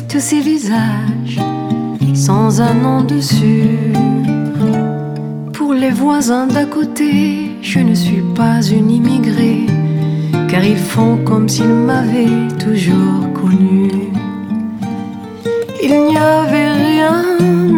tous 0.09 0.19
ces 0.19 0.41
visages 0.41 1.39
sans 2.13 2.59
un 2.59 2.73
nom 2.73 3.01
dessus. 3.03 3.93
Pour 5.53 5.73
les 5.73 5.91
voisins 5.91 6.45
d'à 6.45 6.65
côté, 6.65 7.51
je 7.61 7.79
ne 7.79 7.95
suis 7.95 8.25
pas 8.35 8.61
une 8.61 8.91
immigrée, 8.91 9.65
car 10.49 10.61
ils 10.65 10.85
font 10.93 11.19
comme 11.23 11.47
s'ils 11.47 11.77
m'avaient 11.89 12.49
toujours 12.65 13.23
connue. 13.39 14.11
Il 15.81 15.93
n'y 16.07 16.17
avait 16.17 16.71
rien 16.89 17.15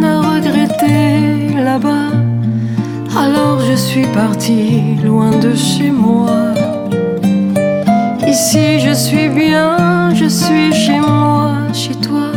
à 0.02 0.14
regretter 0.32 1.62
là-bas. 1.62 2.13
Alors 3.16 3.60
je 3.60 3.76
suis 3.76 4.06
partie 4.08 4.96
loin 5.04 5.30
de 5.30 5.54
chez 5.54 5.90
moi. 5.90 6.52
Ici 8.26 8.80
je 8.80 8.92
suis 8.92 9.28
bien, 9.28 10.12
je 10.14 10.26
suis 10.26 10.72
chez 10.72 10.98
moi, 10.98 11.52
chez 11.72 11.94
toi. 11.94 12.32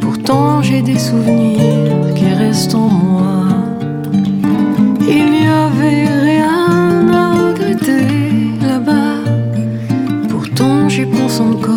Pourtant 0.00 0.62
j'ai 0.62 0.80
des 0.80 0.98
souvenirs 0.98 2.14
qui 2.14 2.32
restent 2.32 2.74
en 2.74 2.88
moi. 2.88 3.44
Il 5.00 5.26
n'y 5.30 5.46
avait 5.46 6.08
rien 6.30 7.08
à 7.12 7.34
regretter 7.48 8.06
là-bas. 8.62 9.20
Pourtant 10.30 10.88
j'y 10.88 11.04
pense 11.04 11.40
encore, 11.40 11.73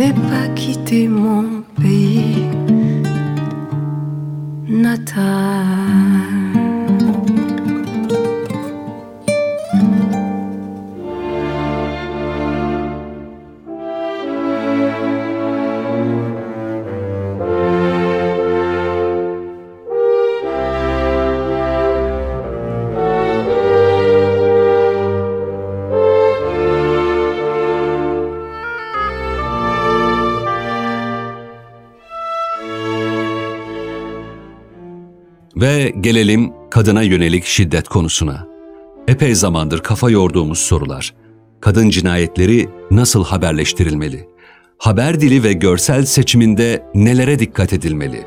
n'ai 0.00 0.14
pas 0.14 0.48
quitté 0.54 1.08
mon 1.08 1.62
pays 1.78 2.46
natal. 4.66 5.59
Ve 35.60 35.92
gelelim 36.00 36.52
kadına 36.70 37.02
yönelik 37.02 37.44
şiddet 37.44 37.88
konusuna. 37.88 38.46
Epey 39.08 39.34
zamandır 39.34 39.78
kafa 39.80 40.10
yorduğumuz 40.10 40.58
sorular. 40.58 41.14
Kadın 41.60 41.90
cinayetleri 41.90 42.68
nasıl 42.90 43.24
haberleştirilmeli? 43.24 44.28
Haber 44.78 45.20
dili 45.20 45.42
ve 45.42 45.52
görsel 45.52 46.04
seçiminde 46.04 46.86
nelere 46.94 47.38
dikkat 47.38 47.72
edilmeli? 47.72 48.26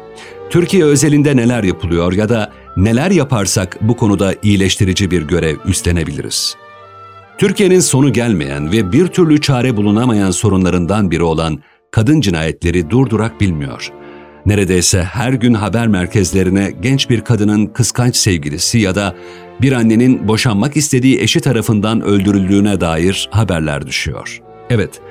Türkiye 0.49 0.83
özelinde 0.83 1.35
neler 1.35 1.63
yapılıyor 1.63 2.13
ya 2.13 2.29
da 2.29 2.51
neler 2.77 3.11
yaparsak 3.11 3.77
bu 3.81 3.97
konuda 3.97 4.35
iyileştirici 4.43 5.11
bir 5.11 5.21
görev 5.21 5.57
üstlenebiliriz? 5.65 6.55
Türkiye'nin 7.37 7.79
sonu 7.79 8.13
gelmeyen 8.13 8.71
ve 8.71 8.91
bir 8.91 9.07
türlü 9.07 9.41
çare 9.41 9.77
bulunamayan 9.77 10.31
sorunlarından 10.31 11.11
biri 11.11 11.23
olan 11.23 11.59
kadın 11.91 12.21
cinayetleri 12.21 12.89
durdurak 12.89 13.41
bilmiyor. 13.41 13.91
Neredeyse 14.45 15.03
her 15.03 15.33
gün 15.33 15.53
haber 15.53 15.87
merkezlerine 15.87 16.73
genç 16.81 17.09
bir 17.09 17.21
kadının 17.21 17.65
kıskanç 17.65 18.15
sevgilisi 18.15 18.79
ya 18.79 18.95
da 18.95 19.15
bir 19.61 19.71
annenin 19.71 20.27
boşanmak 20.27 20.77
istediği 20.77 21.19
eşi 21.19 21.39
tarafından 21.39 22.01
öldürüldüğüne 22.01 22.81
dair 22.81 23.29
haberler 23.31 23.87
düşüyor. 23.87 24.41
Evet, 24.69 25.01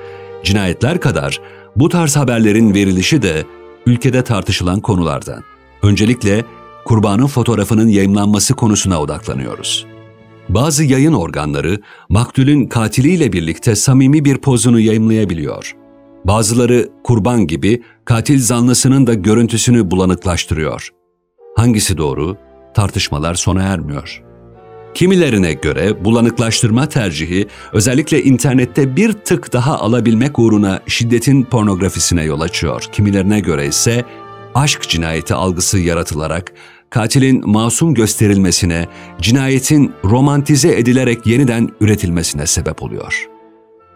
cinayetler 0.43 0.99
kadar 0.99 1.41
bu 1.75 1.89
tarz 1.89 2.15
haberlerin 2.15 2.73
verilişi 2.73 3.21
de 3.21 3.43
ülkede 3.85 4.23
tartışılan 4.23 4.79
konulardan. 4.79 5.43
Öncelikle 5.83 6.45
kurbanın 6.85 7.27
fotoğrafının 7.27 7.87
yayımlanması 7.87 8.53
konusuna 8.53 9.01
odaklanıyoruz. 9.01 9.85
Bazı 10.49 10.83
yayın 10.83 11.13
organları 11.13 11.79
maktulün 12.09 12.67
katiliyle 12.67 13.33
birlikte 13.33 13.75
samimi 13.75 14.25
bir 14.25 14.37
pozunu 14.37 14.79
yayımlayabiliyor. 14.79 15.75
Bazıları 16.25 16.89
kurban 17.03 17.47
gibi 17.47 17.83
katil 18.05 18.39
zanlısının 18.39 19.07
da 19.07 19.13
görüntüsünü 19.13 19.91
bulanıklaştırıyor. 19.91 20.89
Hangisi 21.55 21.97
doğru? 21.97 22.37
Tartışmalar 22.73 23.35
sona 23.35 23.63
ermiyor. 23.63 24.23
Kimilerine 24.93 25.53
göre 25.53 26.05
bulanıklaştırma 26.05 26.89
tercihi 26.89 27.47
özellikle 27.73 28.23
internette 28.23 28.95
bir 28.95 29.11
tık 29.13 29.53
daha 29.53 29.79
alabilmek 29.79 30.39
uğruna 30.39 30.81
şiddetin 30.87 31.43
pornografisine 31.43 32.23
yol 32.23 32.41
açıyor. 32.41 32.83
Kimilerine 32.91 33.39
göre 33.39 33.67
ise 33.67 34.05
aşk 34.55 34.81
cinayeti 34.89 35.33
algısı 35.33 35.79
yaratılarak 35.79 36.53
katilin 36.89 37.49
masum 37.49 37.93
gösterilmesine, 37.93 38.87
cinayetin 39.21 39.93
romantize 40.03 40.77
edilerek 40.79 41.27
yeniden 41.27 41.69
üretilmesine 41.81 42.47
sebep 42.47 42.83
oluyor. 42.83 43.32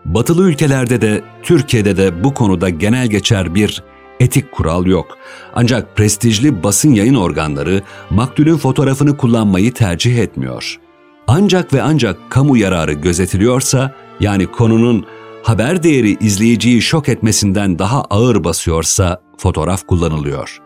Batılı 0.07 0.49
ülkelerde 0.49 1.01
de 1.01 1.23
Türkiye'de 1.43 1.97
de 1.97 2.23
bu 2.23 2.33
konuda 2.33 2.69
genel 2.69 3.07
geçer 3.07 3.55
bir 3.55 3.83
etik 4.19 4.51
kural 4.51 4.85
yok. 4.85 5.17
Ancak 5.53 5.95
prestijli 5.97 6.63
basın 6.63 6.93
yayın 6.93 7.15
organları 7.15 7.81
maktulün 8.09 8.57
fotoğrafını 8.57 9.17
kullanmayı 9.17 9.73
tercih 9.73 10.17
etmiyor. 10.17 10.79
Ancak 11.27 11.73
ve 11.73 11.81
ancak 11.81 12.17
kamu 12.29 12.57
yararı 12.57 12.93
gözetiliyorsa, 12.93 13.95
yani 14.19 14.47
konunun 14.47 15.05
haber 15.43 15.83
değeri 15.83 16.17
izleyiciyi 16.19 16.81
şok 16.81 17.09
etmesinden 17.09 17.79
daha 17.79 18.01
ağır 18.01 18.43
basıyorsa 18.43 19.21
fotoğraf 19.37 19.87
kullanılıyor. 19.87 20.61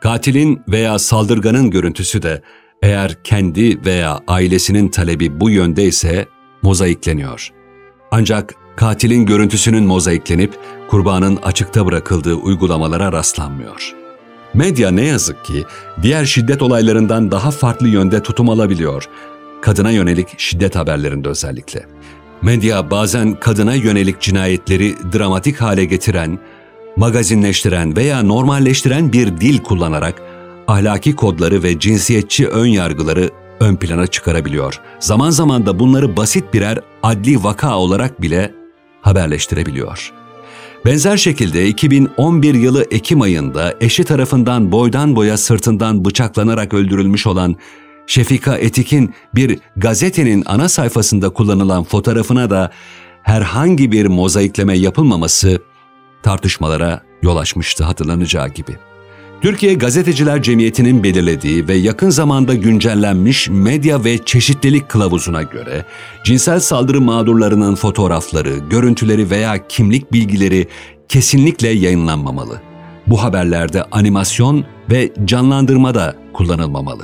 Katilin 0.00 0.62
veya 0.68 0.98
saldırganın 0.98 1.70
görüntüsü 1.70 2.22
de 2.22 2.42
eğer 2.82 3.22
kendi 3.24 3.84
veya 3.84 4.20
ailesinin 4.28 4.88
talebi 4.88 5.40
bu 5.40 5.50
yönde 5.50 5.84
ise 5.84 6.26
mozaikleniyor. 6.62 7.59
Ancak 8.10 8.54
katilin 8.76 9.26
görüntüsünün 9.26 9.84
mozaiklenip 9.84 10.58
kurbanın 10.88 11.36
açıkta 11.36 11.86
bırakıldığı 11.86 12.34
uygulamalara 12.34 13.12
rastlanmıyor. 13.12 13.94
Medya 14.54 14.90
ne 14.90 15.04
yazık 15.04 15.44
ki 15.44 15.64
diğer 16.02 16.24
şiddet 16.24 16.62
olaylarından 16.62 17.30
daha 17.30 17.50
farklı 17.50 17.88
yönde 17.88 18.22
tutum 18.22 18.48
alabiliyor. 18.48 19.08
Kadına 19.62 19.90
yönelik 19.90 20.28
şiddet 20.38 20.76
haberlerinde 20.76 21.28
özellikle. 21.28 21.86
Medya 22.42 22.90
bazen 22.90 23.40
kadına 23.40 23.74
yönelik 23.74 24.20
cinayetleri 24.20 24.94
dramatik 25.12 25.60
hale 25.60 25.84
getiren, 25.84 26.38
magazinleştiren 26.96 27.96
veya 27.96 28.22
normalleştiren 28.22 29.12
bir 29.12 29.40
dil 29.40 29.58
kullanarak 29.58 30.22
ahlaki 30.68 31.16
kodları 31.16 31.62
ve 31.62 31.78
cinsiyetçi 31.78 32.48
ön 32.48 32.66
yargıları 32.66 33.30
ön 33.60 33.76
plana 33.76 34.06
çıkarabiliyor. 34.06 34.80
Zaman 34.98 35.30
zaman 35.30 35.66
da 35.66 35.78
bunları 35.78 36.16
basit 36.16 36.54
birer 36.54 36.78
adli 37.02 37.44
vaka 37.44 37.78
olarak 37.78 38.22
bile 38.22 38.54
haberleştirebiliyor. 39.02 40.12
Benzer 40.84 41.16
şekilde 41.16 41.68
2011 41.68 42.54
yılı 42.54 42.86
Ekim 42.90 43.20
ayında 43.20 43.74
eşi 43.80 44.04
tarafından 44.04 44.72
boydan 44.72 45.16
boya 45.16 45.36
sırtından 45.36 46.04
bıçaklanarak 46.04 46.74
öldürülmüş 46.74 47.26
olan 47.26 47.56
Şefika 48.06 48.56
Etik'in 48.56 49.14
bir 49.34 49.58
gazetenin 49.76 50.42
ana 50.46 50.68
sayfasında 50.68 51.30
kullanılan 51.30 51.84
fotoğrafına 51.84 52.50
da 52.50 52.70
herhangi 53.22 53.92
bir 53.92 54.06
mozaikleme 54.06 54.78
yapılmaması 54.78 55.62
tartışmalara 56.22 57.02
yol 57.22 57.36
açmıştı 57.36 57.84
hatırlanacağı 57.84 58.48
gibi. 58.48 58.89
Türkiye 59.40 59.74
Gazeteciler 59.74 60.42
Cemiyeti'nin 60.42 61.02
belirlediği 61.02 61.68
ve 61.68 61.74
yakın 61.74 62.10
zamanda 62.10 62.54
güncellenmiş 62.54 63.48
medya 63.48 64.04
ve 64.04 64.18
çeşitlilik 64.18 64.88
kılavuzuna 64.88 65.42
göre 65.42 65.84
cinsel 66.24 66.60
saldırı 66.60 67.00
mağdurlarının 67.00 67.74
fotoğrafları, 67.74 68.58
görüntüleri 68.70 69.30
veya 69.30 69.66
kimlik 69.68 70.12
bilgileri 70.12 70.68
kesinlikle 71.08 71.68
yayınlanmamalı. 71.68 72.60
Bu 73.06 73.22
haberlerde 73.22 73.84
animasyon 73.84 74.64
ve 74.90 75.12
canlandırma 75.24 75.94
da 75.94 76.14
kullanılmamalı. 76.32 77.02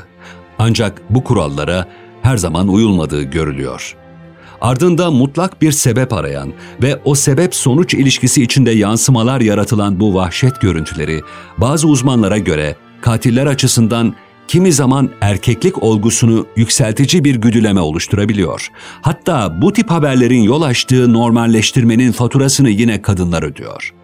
Ancak 0.58 1.02
bu 1.10 1.24
kurallara 1.24 1.88
her 2.22 2.36
zaman 2.36 2.68
uyulmadığı 2.68 3.22
görülüyor. 3.22 3.96
Ardında 4.66 5.10
mutlak 5.10 5.62
bir 5.62 5.72
sebep 5.72 6.12
arayan 6.12 6.52
ve 6.82 7.00
o 7.04 7.14
sebep 7.14 7.54
sonuç 7.54 7.94
ilişkisi 7.94 8.42
içinde 8.42 8.70
yansımalar 8.70 9.40
yaratılan 9.40 10.00
bu 10.00 10.14
vahşet 10.14 10.60
görüntüleri 10.60 11.20
bazı 11.58 11.88
uzmanlara 11.88 12.38
göre 12.38 12.76
katiller 13.00 13.46
açısından 13.46 14.14
kimi 14.48 14.72
zaman 14.72 15.10
erkeklik 15.20 15.82
olgusunu 15.82 16.46
yükseltici 16.56 17.24
bir 17.24 17.34
güdüleme 17.34 17.80
oluşturabiliyor. 17.80 18.70
Hatta 19.02 19.62
bu 19.62 19.72
tip 19.72 19.90
haberlerin 19.90 20.42
yol 20.42 20.62
açtığı 20.62 21.12
normalleştirmenin 21.12 22.12
faturasını 22.12 22.70
yine 22.70 23.02
kadınlar 23.02 23.42
ödüyor. 23.42 23.95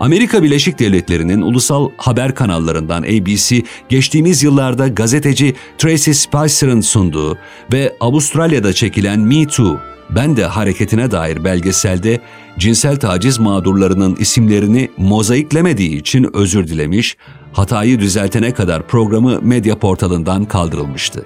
Amerika 0.00 0.42
Birleşik 0.42 0.78
Devletleri'nin 0.78 1.42
ulusal 1.42 1.90
haber 1.96 2.34
kanallarından 2.34 3.02
ABC, 3.02 3.62
geçtiğimiz 3.88 4.42
yıllarda 4.42 4.88
gazeteci 4.88 5.54
Tracy 5.78 6.10
Spicer'ın 6.10 6.80
sunduğu 6.80 7.38
ve 7.72 7.96
Avustralya'da 8.00 8.72
çekilen 8.72 9.20
Me 9.20 9.46
Too, 9.46 9.80
Ben 10.10 10.36
de 10.36 10.44
hareketine 10.44 11.10
dair 11.10 11.44
belgeselde 11.44 12.20
cinsel 12.58 12.96
taciz 12.96 13.38
mağdurlarının 13.38 14.16
isimlerini 14.16 14.90
mozaiklemediği 14.96 16.00
için 16.00 16.30
özür 16.32 16.68
dilemiş, 16.68 17.16
hatayı 17.52 18.00
düzeltene 18.00 18.54
kadar 18.54 18.86
programı 18.86 19.40
medya 19.42 19.78
portalından 19.78 20.44
kaldırılmıştı. 20.44 21.24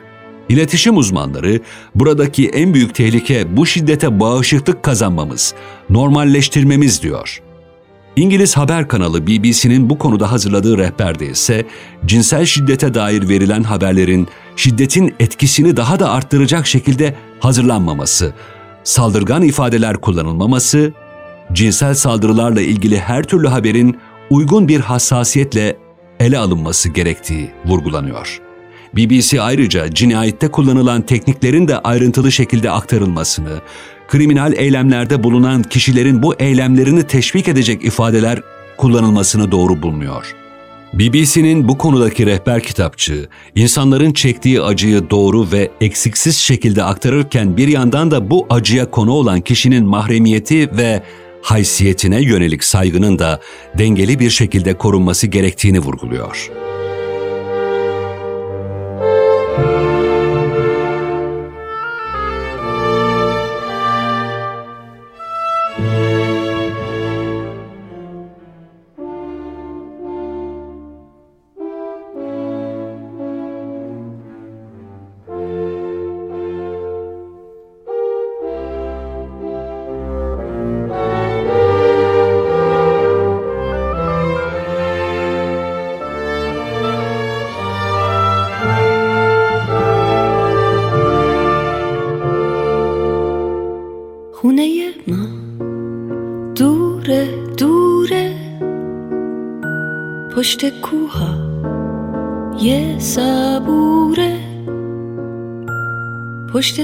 İletişim 0.49 0.97
uzmanları 0.97 1.61
buradaki 1.95 2.49
en 2.49 2.75
büyük 2.75 2.95
tehlike 2.95 3.57
bu 3.57 3.67
şiddete 3.67 4.21
bağışıklık 4.21 4.83
kazanmamız, 4.83 5.55
normalleştirmemiz 5.91 7.03
diyor. 7.03 7.41
İngiliz 8.17 8.57
haber 8.57 8.89
kanalı 8.89 9.27
BBC'nin 9.27 9.91
bu 9.91 9.99
konuda 9.99 10.33
hazırladığı 10.33 10.79
rehberde 10.79 11.27
ise 11.27 11.67
cinsel 12.07 12.47
şiddete 12.47 12.95
dair 12.95 13.29
verilen 13.29 13.63
haberlerin 13.63 14.29
şiddetin 14.57 15.15
etkisini 15.21 15.77
daha 15.77 16.01
da 16.01 16.11
arttıracak 16.11 16.67
şekilde 16.67 17.15
hazırlanmaması, 17.41 18.35
saldırgan 18.85 19.43
ifadeler 19.43 19.97
kullanılmaması, 19.97 20.93
cinsel 21.53 21.95
saldırılarla 21.95 22.61
ilgili 22.61 22.99
her 22.99 23.23
türlü 23.23 23.49
haberin 23.49 23.99
uygun 24.31 24.69
bir 24.69 24.81
hassasiyetle 24.81 25.77
ele 26.21 26.39
alınması 26.39 26.89
gerektiği 26.89 27.51
vurgulanıyor. 27.67 28.41
BBC 28.97 29.41
ayrıca 29.41 29.91
cinayette 29.91 30.49
kullanılan 30.49 31.03
tekniklerin 31.03 31.69
de 31.69 31.79
ayrıntılı 31.79 32.33
şekilde 32.33 32.71
aktarılmasını, 32.71 33.61
kriminal 34.09 34.53
eylemlerde 34.53 35.23
bulunan 35.23 35.63
kişilerin 35.63 36.23
bu 36.23 36.35
eylemlerini 36.35 37.03
teşvik 37.03 37.49
edecek 37.49 37.85
ifadeler 37.85 38.41
kullanılmasını 38.77 39.53
doğru 39.53 39.83
bulmuyor. 39.83 40.35
BBC'nin 40.93 41.69
bu 41.69 41.79
konudaki 41.79 42.27
rehber 42.27 42.63
kitapçığı, 42.63 43.29
insanların 43.55 44.13
çektiği 44.13 44.63
acıyı 44.63 45.11
doğru 45.11 45.53
ve 45.53 45.71
eksiksiz 45.81 46.37
şekilde 46.37 46.83
aktarırken 46.83 47.57
bir 47.57 47.69
yandan 47.69 48.11
da 48.11 48.31
bu 48.31 48.47
acıya 48.51 48.91
konu 48.91 49.13
olan 49.13 49.41
kişinin 49.41 49.87
mahremiyeti 49.87 50.77
ve 50.77 51.03
haysiyetine 51.43 52.23
yönelik 52.23 52.65
saygının 52.65 53.19
da 53.19 53.41
dengeli 53.79 54.19
bir 54.19 54.31
şekilde 54.31 54.75
korunması 54.75 55.27
gerektiğini 55.27 55.79
vurguluyor. 55.79 56.51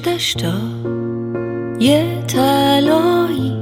دشتا. 0.00 0.52
یه 1.80 2.22
تلایی 2.28 3.56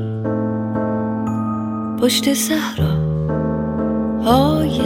پشت 2.01 2.35
صحرا 2.35 2.95
های 4.25 4.81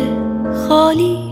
خالی. 0.68 1.31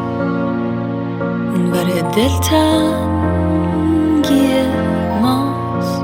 اونور 1.71 2.01
دلتنگی 2.01 3.61
ماست. 5.21 6.03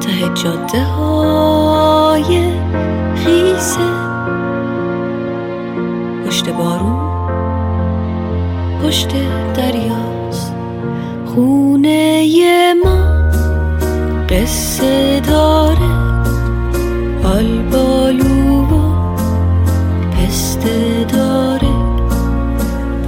ته 0.00 0.28
جاده 0.34 0.84
های 0.84 2.52
خیسه 3.14 3.80
پشت 6.26 6.50
بارون 6.50 7.08
پشت 8.82 9.08
دریاست. 9.54 10.54
خونه 11.26 12.74
ما 12.84 12.98
قصه 14.28 15.20
داره. 15.20 15.87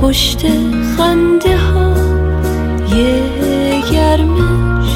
پشت 0.02 0.46
خنده 0.96 1.56
ها 1.56 1.94
یه 2.96 3.22
گرمش. 3.92 4.90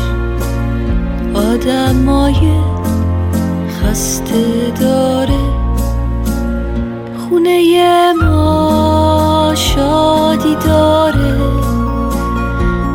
آدمای 1.34 2.40
خسته 3.68 4.72
داره. 4.80 5.44
خونه 7.18 8.12
ما 8.12 9.52
شادی 9.54 10.56
داره. 10.66 11.36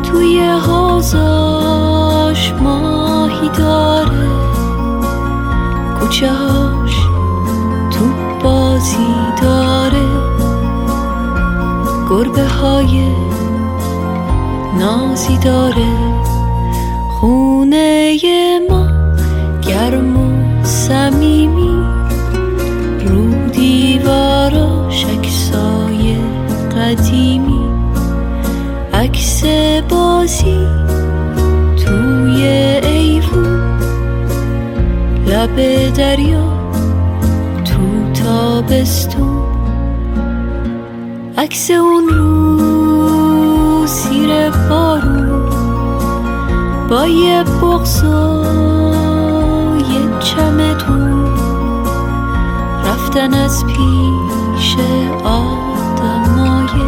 توی 0.02 0.40
حوزاش 0.40 2.52
ماهی 2.52 3.48
داره. 3.48 4.28
کوچهاش 6.00 6.60
تو 6.60 6.69
نازی 14.80 15.36
داره. 15.36 15.92
خونه 17.10 18.16
ما 18.70 18.86
گرم 19.68 20.16
و 20.16 20.64
سمیمی 20.64 21.84
رو 23.06 23.48
دیواراش 23.52 25.06
اکسای 25.06 26.16
قدیمی. 26.76 27.60
عکس 28.94 29.44
بازی 29.88 30.66
توی 31.84 32.44
ایوون 32.82 33.60
لب 35.26 35.56
دریا 35.94 36.48
تو 37.64 38.12
تابستون. 38.22 39.40
عکس 41.38 41.70
اون 41.70 41.99
با 46.90 47.06
یه 47.06 47.44
بغز 47.44 48.04
و 48.04 48.44
یه 49.78 50.18
چمدون 50.20 51.24
رفتن 52.84 53.34
از 53.34 53.64
پیش 53.66 54.76
آدمای 55.24 56.82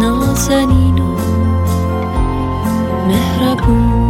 نازنین 0.00 0.98
و 0.98 1.16
مهربون. 3.08 4.03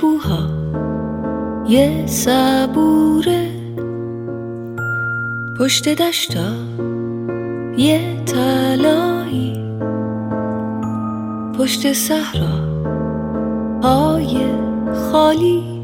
کوها 0.00 0.48
یه 1.68 2.06
صبوره 2.06 3.50
پشت 5.58 5.88
دشتا 5.88 6.52
یه 7.76 8.22
تلایی 8.26 9.60
پشت 11.58 11.92
صحرا 11.92 12.58
های 13.82 14.36
خالی 14.94 15.82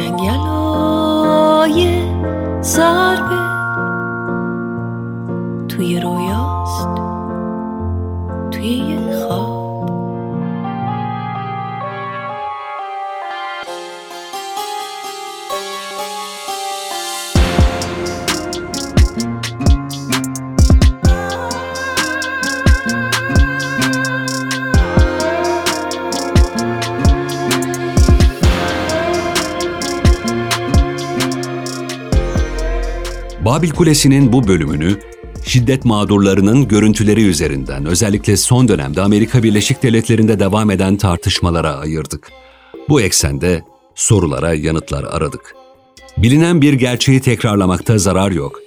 جنگل 0.00 0.38
های 0.38 2.02
سربه 2.60 3.40
توی 5.68 6.00
روی 6.00 6.19
Kulesi'nin 33.80 34.32
bu 34.32 34.48
bölümünü 34.48 34.98
şiddet 35.44 35.84
mağdurlarının 35.84 36.68
görüntüleri 36.68 37.24
üzerinden 37.24 37.86
özellikle 37.86 38.36
son 38.36 38.68
dönemde 38.68 39.02
Amerika 39.02 39.42
Birleşik 39.42 39.82
Devletleri'nde 39.82 40.40
devam 40.40 40.70
eden 40.70 40.96
tartışmalara 40.96 41.76
ayırdık. 41.76 42.28
Bu 42.88 43.00
eksende 43.00 43.64
sorulara 43.94 44.54
yanıtlar 44.54 45.04
aradık. 45.04 45.54
Bilinen 46.16 46.60
bir 46.60 46.72
gerçeği 46.72 47.20
tekrarlamakta 47.20 47.98
zarar 47.98 48.30
yok. 48.30 48.60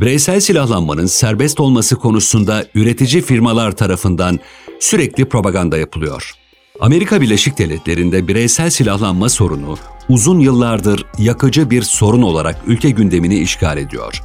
Bireysel 0.00 0.40
silahlanmanın 0.40 1.06
serbest 1.06 1.60
olması 1.60 1.96
konusunda 1.96 2.66
üretici 2.74 3.22
firmalar 3.22 3.72
tarafından 3.72 4.38
sürekli 4.80 5.24
propaganda 5.24 5.76
yapılıyor. 5.78 6.32
Amerika 6.80 7.20
Birleşik 7.20 7.58
Devletleri'nde 7.58 8.28
bireysel 8.28 8.70
silahlanma 8.70 9.28
sorunu 9.28 9.76
uzun 10.08 10.40
yıllardır 10.40 11.06
yakıcı 11.18 11.70
bir 11.70 11.82
sorun 11.82 12.22
olarak 12.22 12.62
ülke 12.66 12.90
gündemini 12.90 13.38
işgal 13.38 13.78
ediyor. 13.78 14.22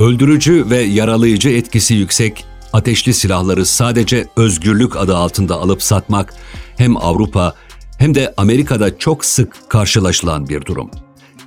Öldürücü 0.00 0.70
ve 0.70 0.78
yaralayıcı 0.78 1.48
etkisi 1.48 1.94
yüksek 1.94 2.44
ateşli 2.72 3.14
silahları 3.14 3.66
sadece 3.66 4.26
özgürlük 4.36 4.96
adı 4.96 5.16
altında 5.16 5.54
alıp 5.54 5.82
satmak 5.82 6.34
hem 6.76 6.96
Avrupa 6.96 7.54
hem 7.98 8.14
de 8.14 8.34
Amerika'da 8.36 8.98
çok 8.98 9.24
sık 9.24 9.56
karşılaşılan 9.68 10.48
bir 10.48 10.64
durum. 10.64 10.90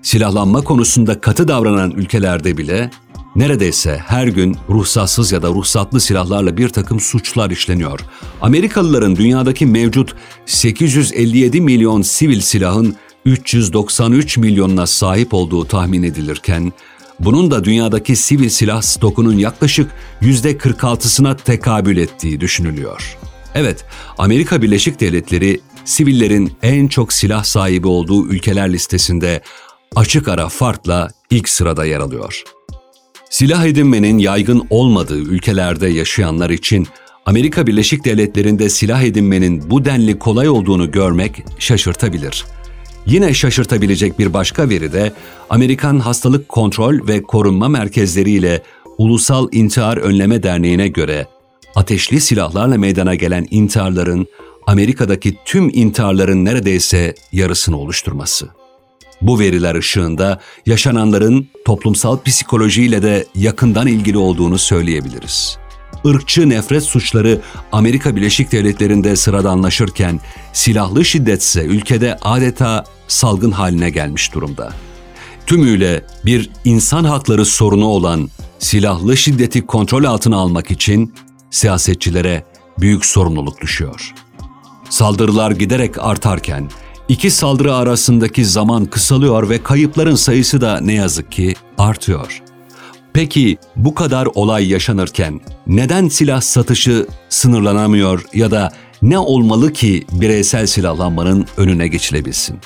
Silahlanma 0.02 0.62
konusunda 0.62 1.22
katı 1.22 1.48
davranan 1.48 1.92
ülkelerde 1.92 2.58
bile 2.58 2.92
neredeyse 3.36 3.98
her 4.08 4.28
gün 4.28 4.58
ruhsatsız 4.70 5.32
ya 5.32 5.42
da 5.42 5.48
ruhsatlı 5.48 6.00
silahlarla 6.00 6.58
bir 6.58 6.70
takım 6.70 7.00
suçlar 7.00 7.50
işleniyor. 7.50 8.00
Amerikalıların 8.42 9.16
dünyadaki 9.16 9.66
mevcut 9.66 10.16
857 10.46 11.62
milyon 11.62 12.02
sivil 12.02 12.42
silahın 12.42 12.96
393 13.26 14.38
milyonuna 14.38 14.88
sahip 14.88 15.34
olduğu 15.34 15.66
tahmin 15.66 16.04
edilirken, 16.04 16.74
bunun 17.24 17.52
da 17.52 17.64
dünyadaki 17.64 18.16
sivil 18.16 18.50
silah 18.50 18.82
stokunun 18.82 19.38
yaklaşık 19.38 19.92
%46'sına 20.22 21.38
tekabül 21.44 21.98
ettiği 21.98 22.40
düşünülüyor. 22.40 23.18
Evet, 23.56 23.86
Amerika 24.18 24.62
Birleşik 24.62 25.00
Devletleri 25.00 25.60
sivillerin 25.86 26.52
en 26.64 26.88
çok 26.88 27.14
silah 27.14 27.44
sahibi 27.44 27.88
olduğu 27.88 28.28
ülkeler 28.28 28.74
listesinde 28.74 29.42
açık 29.96 30.28
ara 30.28 30.50
farkla 30.50 31.10
ilk 31.30 31.50
sırada 31.50 31.86
yer 31.86 32.00
alıyor. 32.00 32.44
Silah 33.30 33.66
edinmenin 33.66 34.18
yaygın 34.18 34.68
olmadığı 34.70 35.20
ülkelerde 35.20 35.88
yaşayanlar 35.88 36.50
için 36.50 36.88
Amerika 37.26 37.68
Birleşik 37.68 38.06
Devletleri'nde 38.06 38.70
silah 38.70 39.02
edinmenin 39.02 39.70
bu 39.70 39.86
denli 39.86 40.20
kolay 40.20 40.50
olduğunu 40.50 40.92
görmek 40.92 41.44
şaşırtabilir. 41.60 42.46
Yine 43.06 43.34
şaşırtabilecek 43.34 44.20
bir 44.20 44.34
başka 44.34 44.70
veri 44.70 44.94
de 44.94 45.14
Amerikan 45.50 46.00
Hastalık 46.00 46.50
Kontrol 46.50 47.08
ve 47.08 47.24
Korunma 47.24 47.70
Merkezleri 47.70 48.32
ile 48.32 48.62
Ulusal 48.98 49.48
İntihar 49.52 49.98
Önleme 49.98 50.44
Derneği'ne 50.44 50.88
göre 50.88 51.28
ateşli 51.76 52.22
silahlarla 52.22 52.78
meydana 52.78 53.16
gelen 53.16 53.48
intiharların 53.52 54.28
Amerika'daki 54.68 55.38
tüm 55.46 55.70
intiharların 55.74 56.46
neredeyse 56.46 57.16
yarısını 57.32 57.78
oluşturması. 57.78 58.50
Bu 59.22 59.40
veriler 59.40 59.76
ışığında 59.76 60.40
yaşananların 60.66 61.48
toplumsal 61.66 62.18
psikolojiyle 62.26 63.02
de 63.02 63.26
yakından 63.36 63.88
ilgili 63.88 64.18
olduğunu 64.18 64.58
söyleyebiliriz. 64.58 65.61
Irkçı 66.06 66.50
nefret 66.50 66.84
suçları 66.84 67.42
Amerika 67.72 68.16
Birleşik 68.16 68.52
Devletleri'nde 68.52 69.16
sıradanlaşırken 69.16 70.20
silahlı 70.54 71.06
şiddetse 71.06 71.64
ülkede 71.64 72.18
adeta 72.22 72.84
salgın 73.08 73.52
haline 73.52 73.90
gelmiş 73.90 74.34
durumda. 74.34 74.74
Tümüyle 75.46 76.06
bir 76.26 76.50
insan 76.66 77.04
hakları 77.04 77.46
sorunu 77.46 77.86
olan 77.86 78.30
silahlı 78.60 79.18
şiddeti 79.18 79.66
kontrol 79.66 80.04
altına 80.04 80.38
almak 80.38 80.72
için 80.72 81.14
siyasetçilere 81.50 82.44
büyük 82.80 83.06
sorumluluk 83.06 83.62
düşüyor. 83.62 84.14
Saldırılar 84.90 85.52
giderek 85.52 85.98
artarken 86.00 86.70
İki 87.10 87.32
saldırı 87.32 87.76
arasındaki 87.76 88.46
zaman 88.46 88.86
kısalıyor 88.86 89.50
ve 89.50 89.64
kayıpların 89.64 90.16
sayısı 90.16 90.62
da 90.62 90.80
ne 90.82 90.94
yazık 90.94 91.32
ki 91.32 91.56
artıyor. 91.78 92.42
Peki 93.14 93.58
bu 93.76 93.96
kadar 93.96 94.28
olay 94.34 94.70
yaşanırken 94.70 95.40
neden 95.68 96.08
silah 96.08 96.42
satışı 96.42 97.08
sınırlanamıyor 97.30 98.26
ya 98.34 98.52
da 98.52 98.72
ne 99.02 99.20
olmalı 99.20 99.74
ki 99.74 100.06
bireysel 100.12 100.68
silahlanmanın 100.68 101.46
önüne 101.58 101.88
geçilebilsin? 101.88 102.60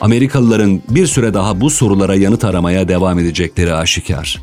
Amerikalıların 0.00 0.82
bir 0.88 1.06
süre 1.06 1.34
daha 1.34 1.60
bu 1.60 1.70
sorulara 1.70 2.14
yanıt 2.14 2.44
aramaya 2.44 2.88
devam 2.88 3.18
edecekleri 3.18 3.74
aşikar. 3.74 4.42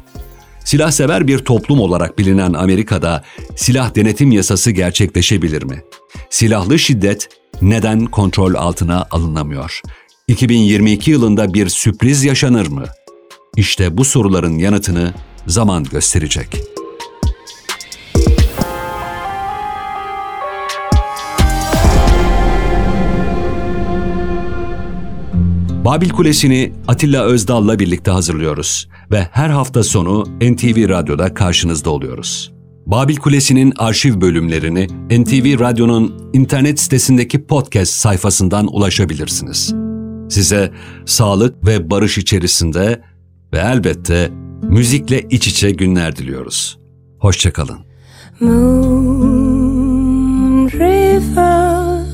Silahsever 0.66 1.28
bir 1.28 1.38
toplum 1.38 1.80
olarak 1.80 2.20
bilinen 2.20 2.54
Amerika'da 2.54 3.24
silah 3.56 3.96
denetim 3.96 4.32
yasası 4.32 4.72
gerçekleşebilir 4.72 5.64
mi? 5.64 5.84
Silahlı 6.30 6.80
şiddet 6.80 7.30
neden 7.62 8.06
kontrol 8.06 8.54
altına 8.54 9.06
alınamıyor? 9.12 9.82
2022 10.28 11.12
yılında 11.12 11.54
bir 11.54 11.70
sürpriz 11.70 12.24
yaşanır 12.24 12.68
mı? 12.68 12.84
İşte 13.58 13.98
bu 13.98 14.06
soruların 14.06 14.58
yanıtını 14.58 15.14
zaman 15.48 15.84
gösterecek. 15.84 16.48
Babil 25.86 26.10
Kulesi'ni 26.10 26.74
Atilla 26.88 27.24
Özdal'la 27.24 27.80
birlikte 27.80 28.12
hazırlıyoruz 28.12 28.90
ve 29.12 29.28
her 29.32 29.50
hafta 29.50 29.84
sonu 29.84 30.24
NTV 30.42 30.90
Radyo'da 30.90 31.34
karşınızda 31.34 31.90
oluyoruz. 31.90 32.54
Babil 32.86 33.16
Kulesi'nin 33.16 33.74
arşiv 33.78 34.22
bölümlerini 34.22 34.88
NTV 35.22 35.60
Radyo'nun 35.60 36.30
internet 36.34 36.80
sitesindeki 36.80 37.46
podcast 37.46 37.92
sayfasından 37.92 38.68
ulaşabilirsiniz. 38.76 39.74
Size 40.30 40.72
sağlık 41.06 41.68
ve 41.68 41.90
barış 41.90 42.18
içerisinde 42.18 43.02
ve 43.54 43.58
elbette 43.58 44.32
müzikle 44.62 45.22
iç 45.22 45.48
içe 45.48 45.72
günler 45.72 46.16
diliyoruz. 46.16 46.80
Hoşçakalın. 47.20 47.80
Moon 48.40 49.84
River, 50.70 52.06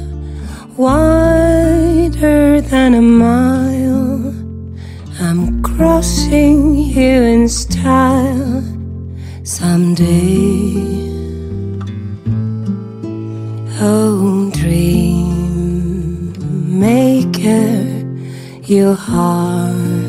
wider 0.78 2.70
than 2.70 2.94
a 2.94 3.02
mile. 3.02 4.00
I'm 5.22 5.64
crossing 5.64 6.78
you 6.98 7.24
in 7.24 7.48
style 7.48 8.64
someday. 9.44 10.90
Oh, 13.82 14.52
dream 14.54 16.34
maker, 16.80 17.86
you 18.68 18.96
heart 18.96 20.09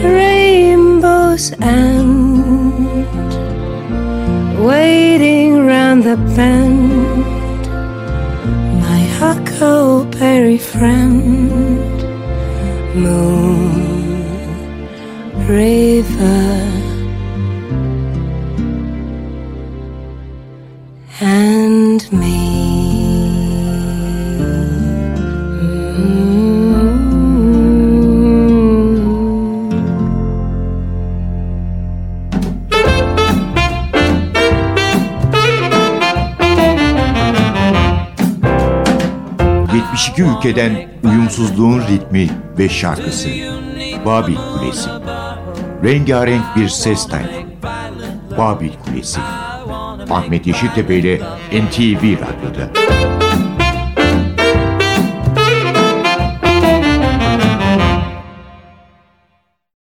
rainbow's 0.04 1.52
end 1.62 2.50
waiting 4.66 5.66
round 5.66 6.04
the 6.04 6.18
bend. 6.36 7.66
My 8.88 9.02
huckleberry 9.20 10.58
friend, 10.58 11.98
Moon 12.96 13.74
River, 15.48 16.59
72 40.50 40.60
ülkeden 40.60 40.90
uyumsuzluğun 41.04 41.82
ritmi 41.82 42.30
ve 42.58 42.70
şarkısı. 42.70 43.30
Babil 44.06 44.36
Kulesi. 44.36 44.90
Rengarenk 45.84 46.56
bir 46.56 46.70
ses 46.70 47.08
tayfı. 47.08 47.42
Babil 48.38 48.72
Kulesi. 48.86 49.20
Ahmet 50.10 50.48
Yeşiltepe 50.48 50.96
ile 50.96 51.22
NTV 51.52 52.04
Radyo'da. 52.04 52.89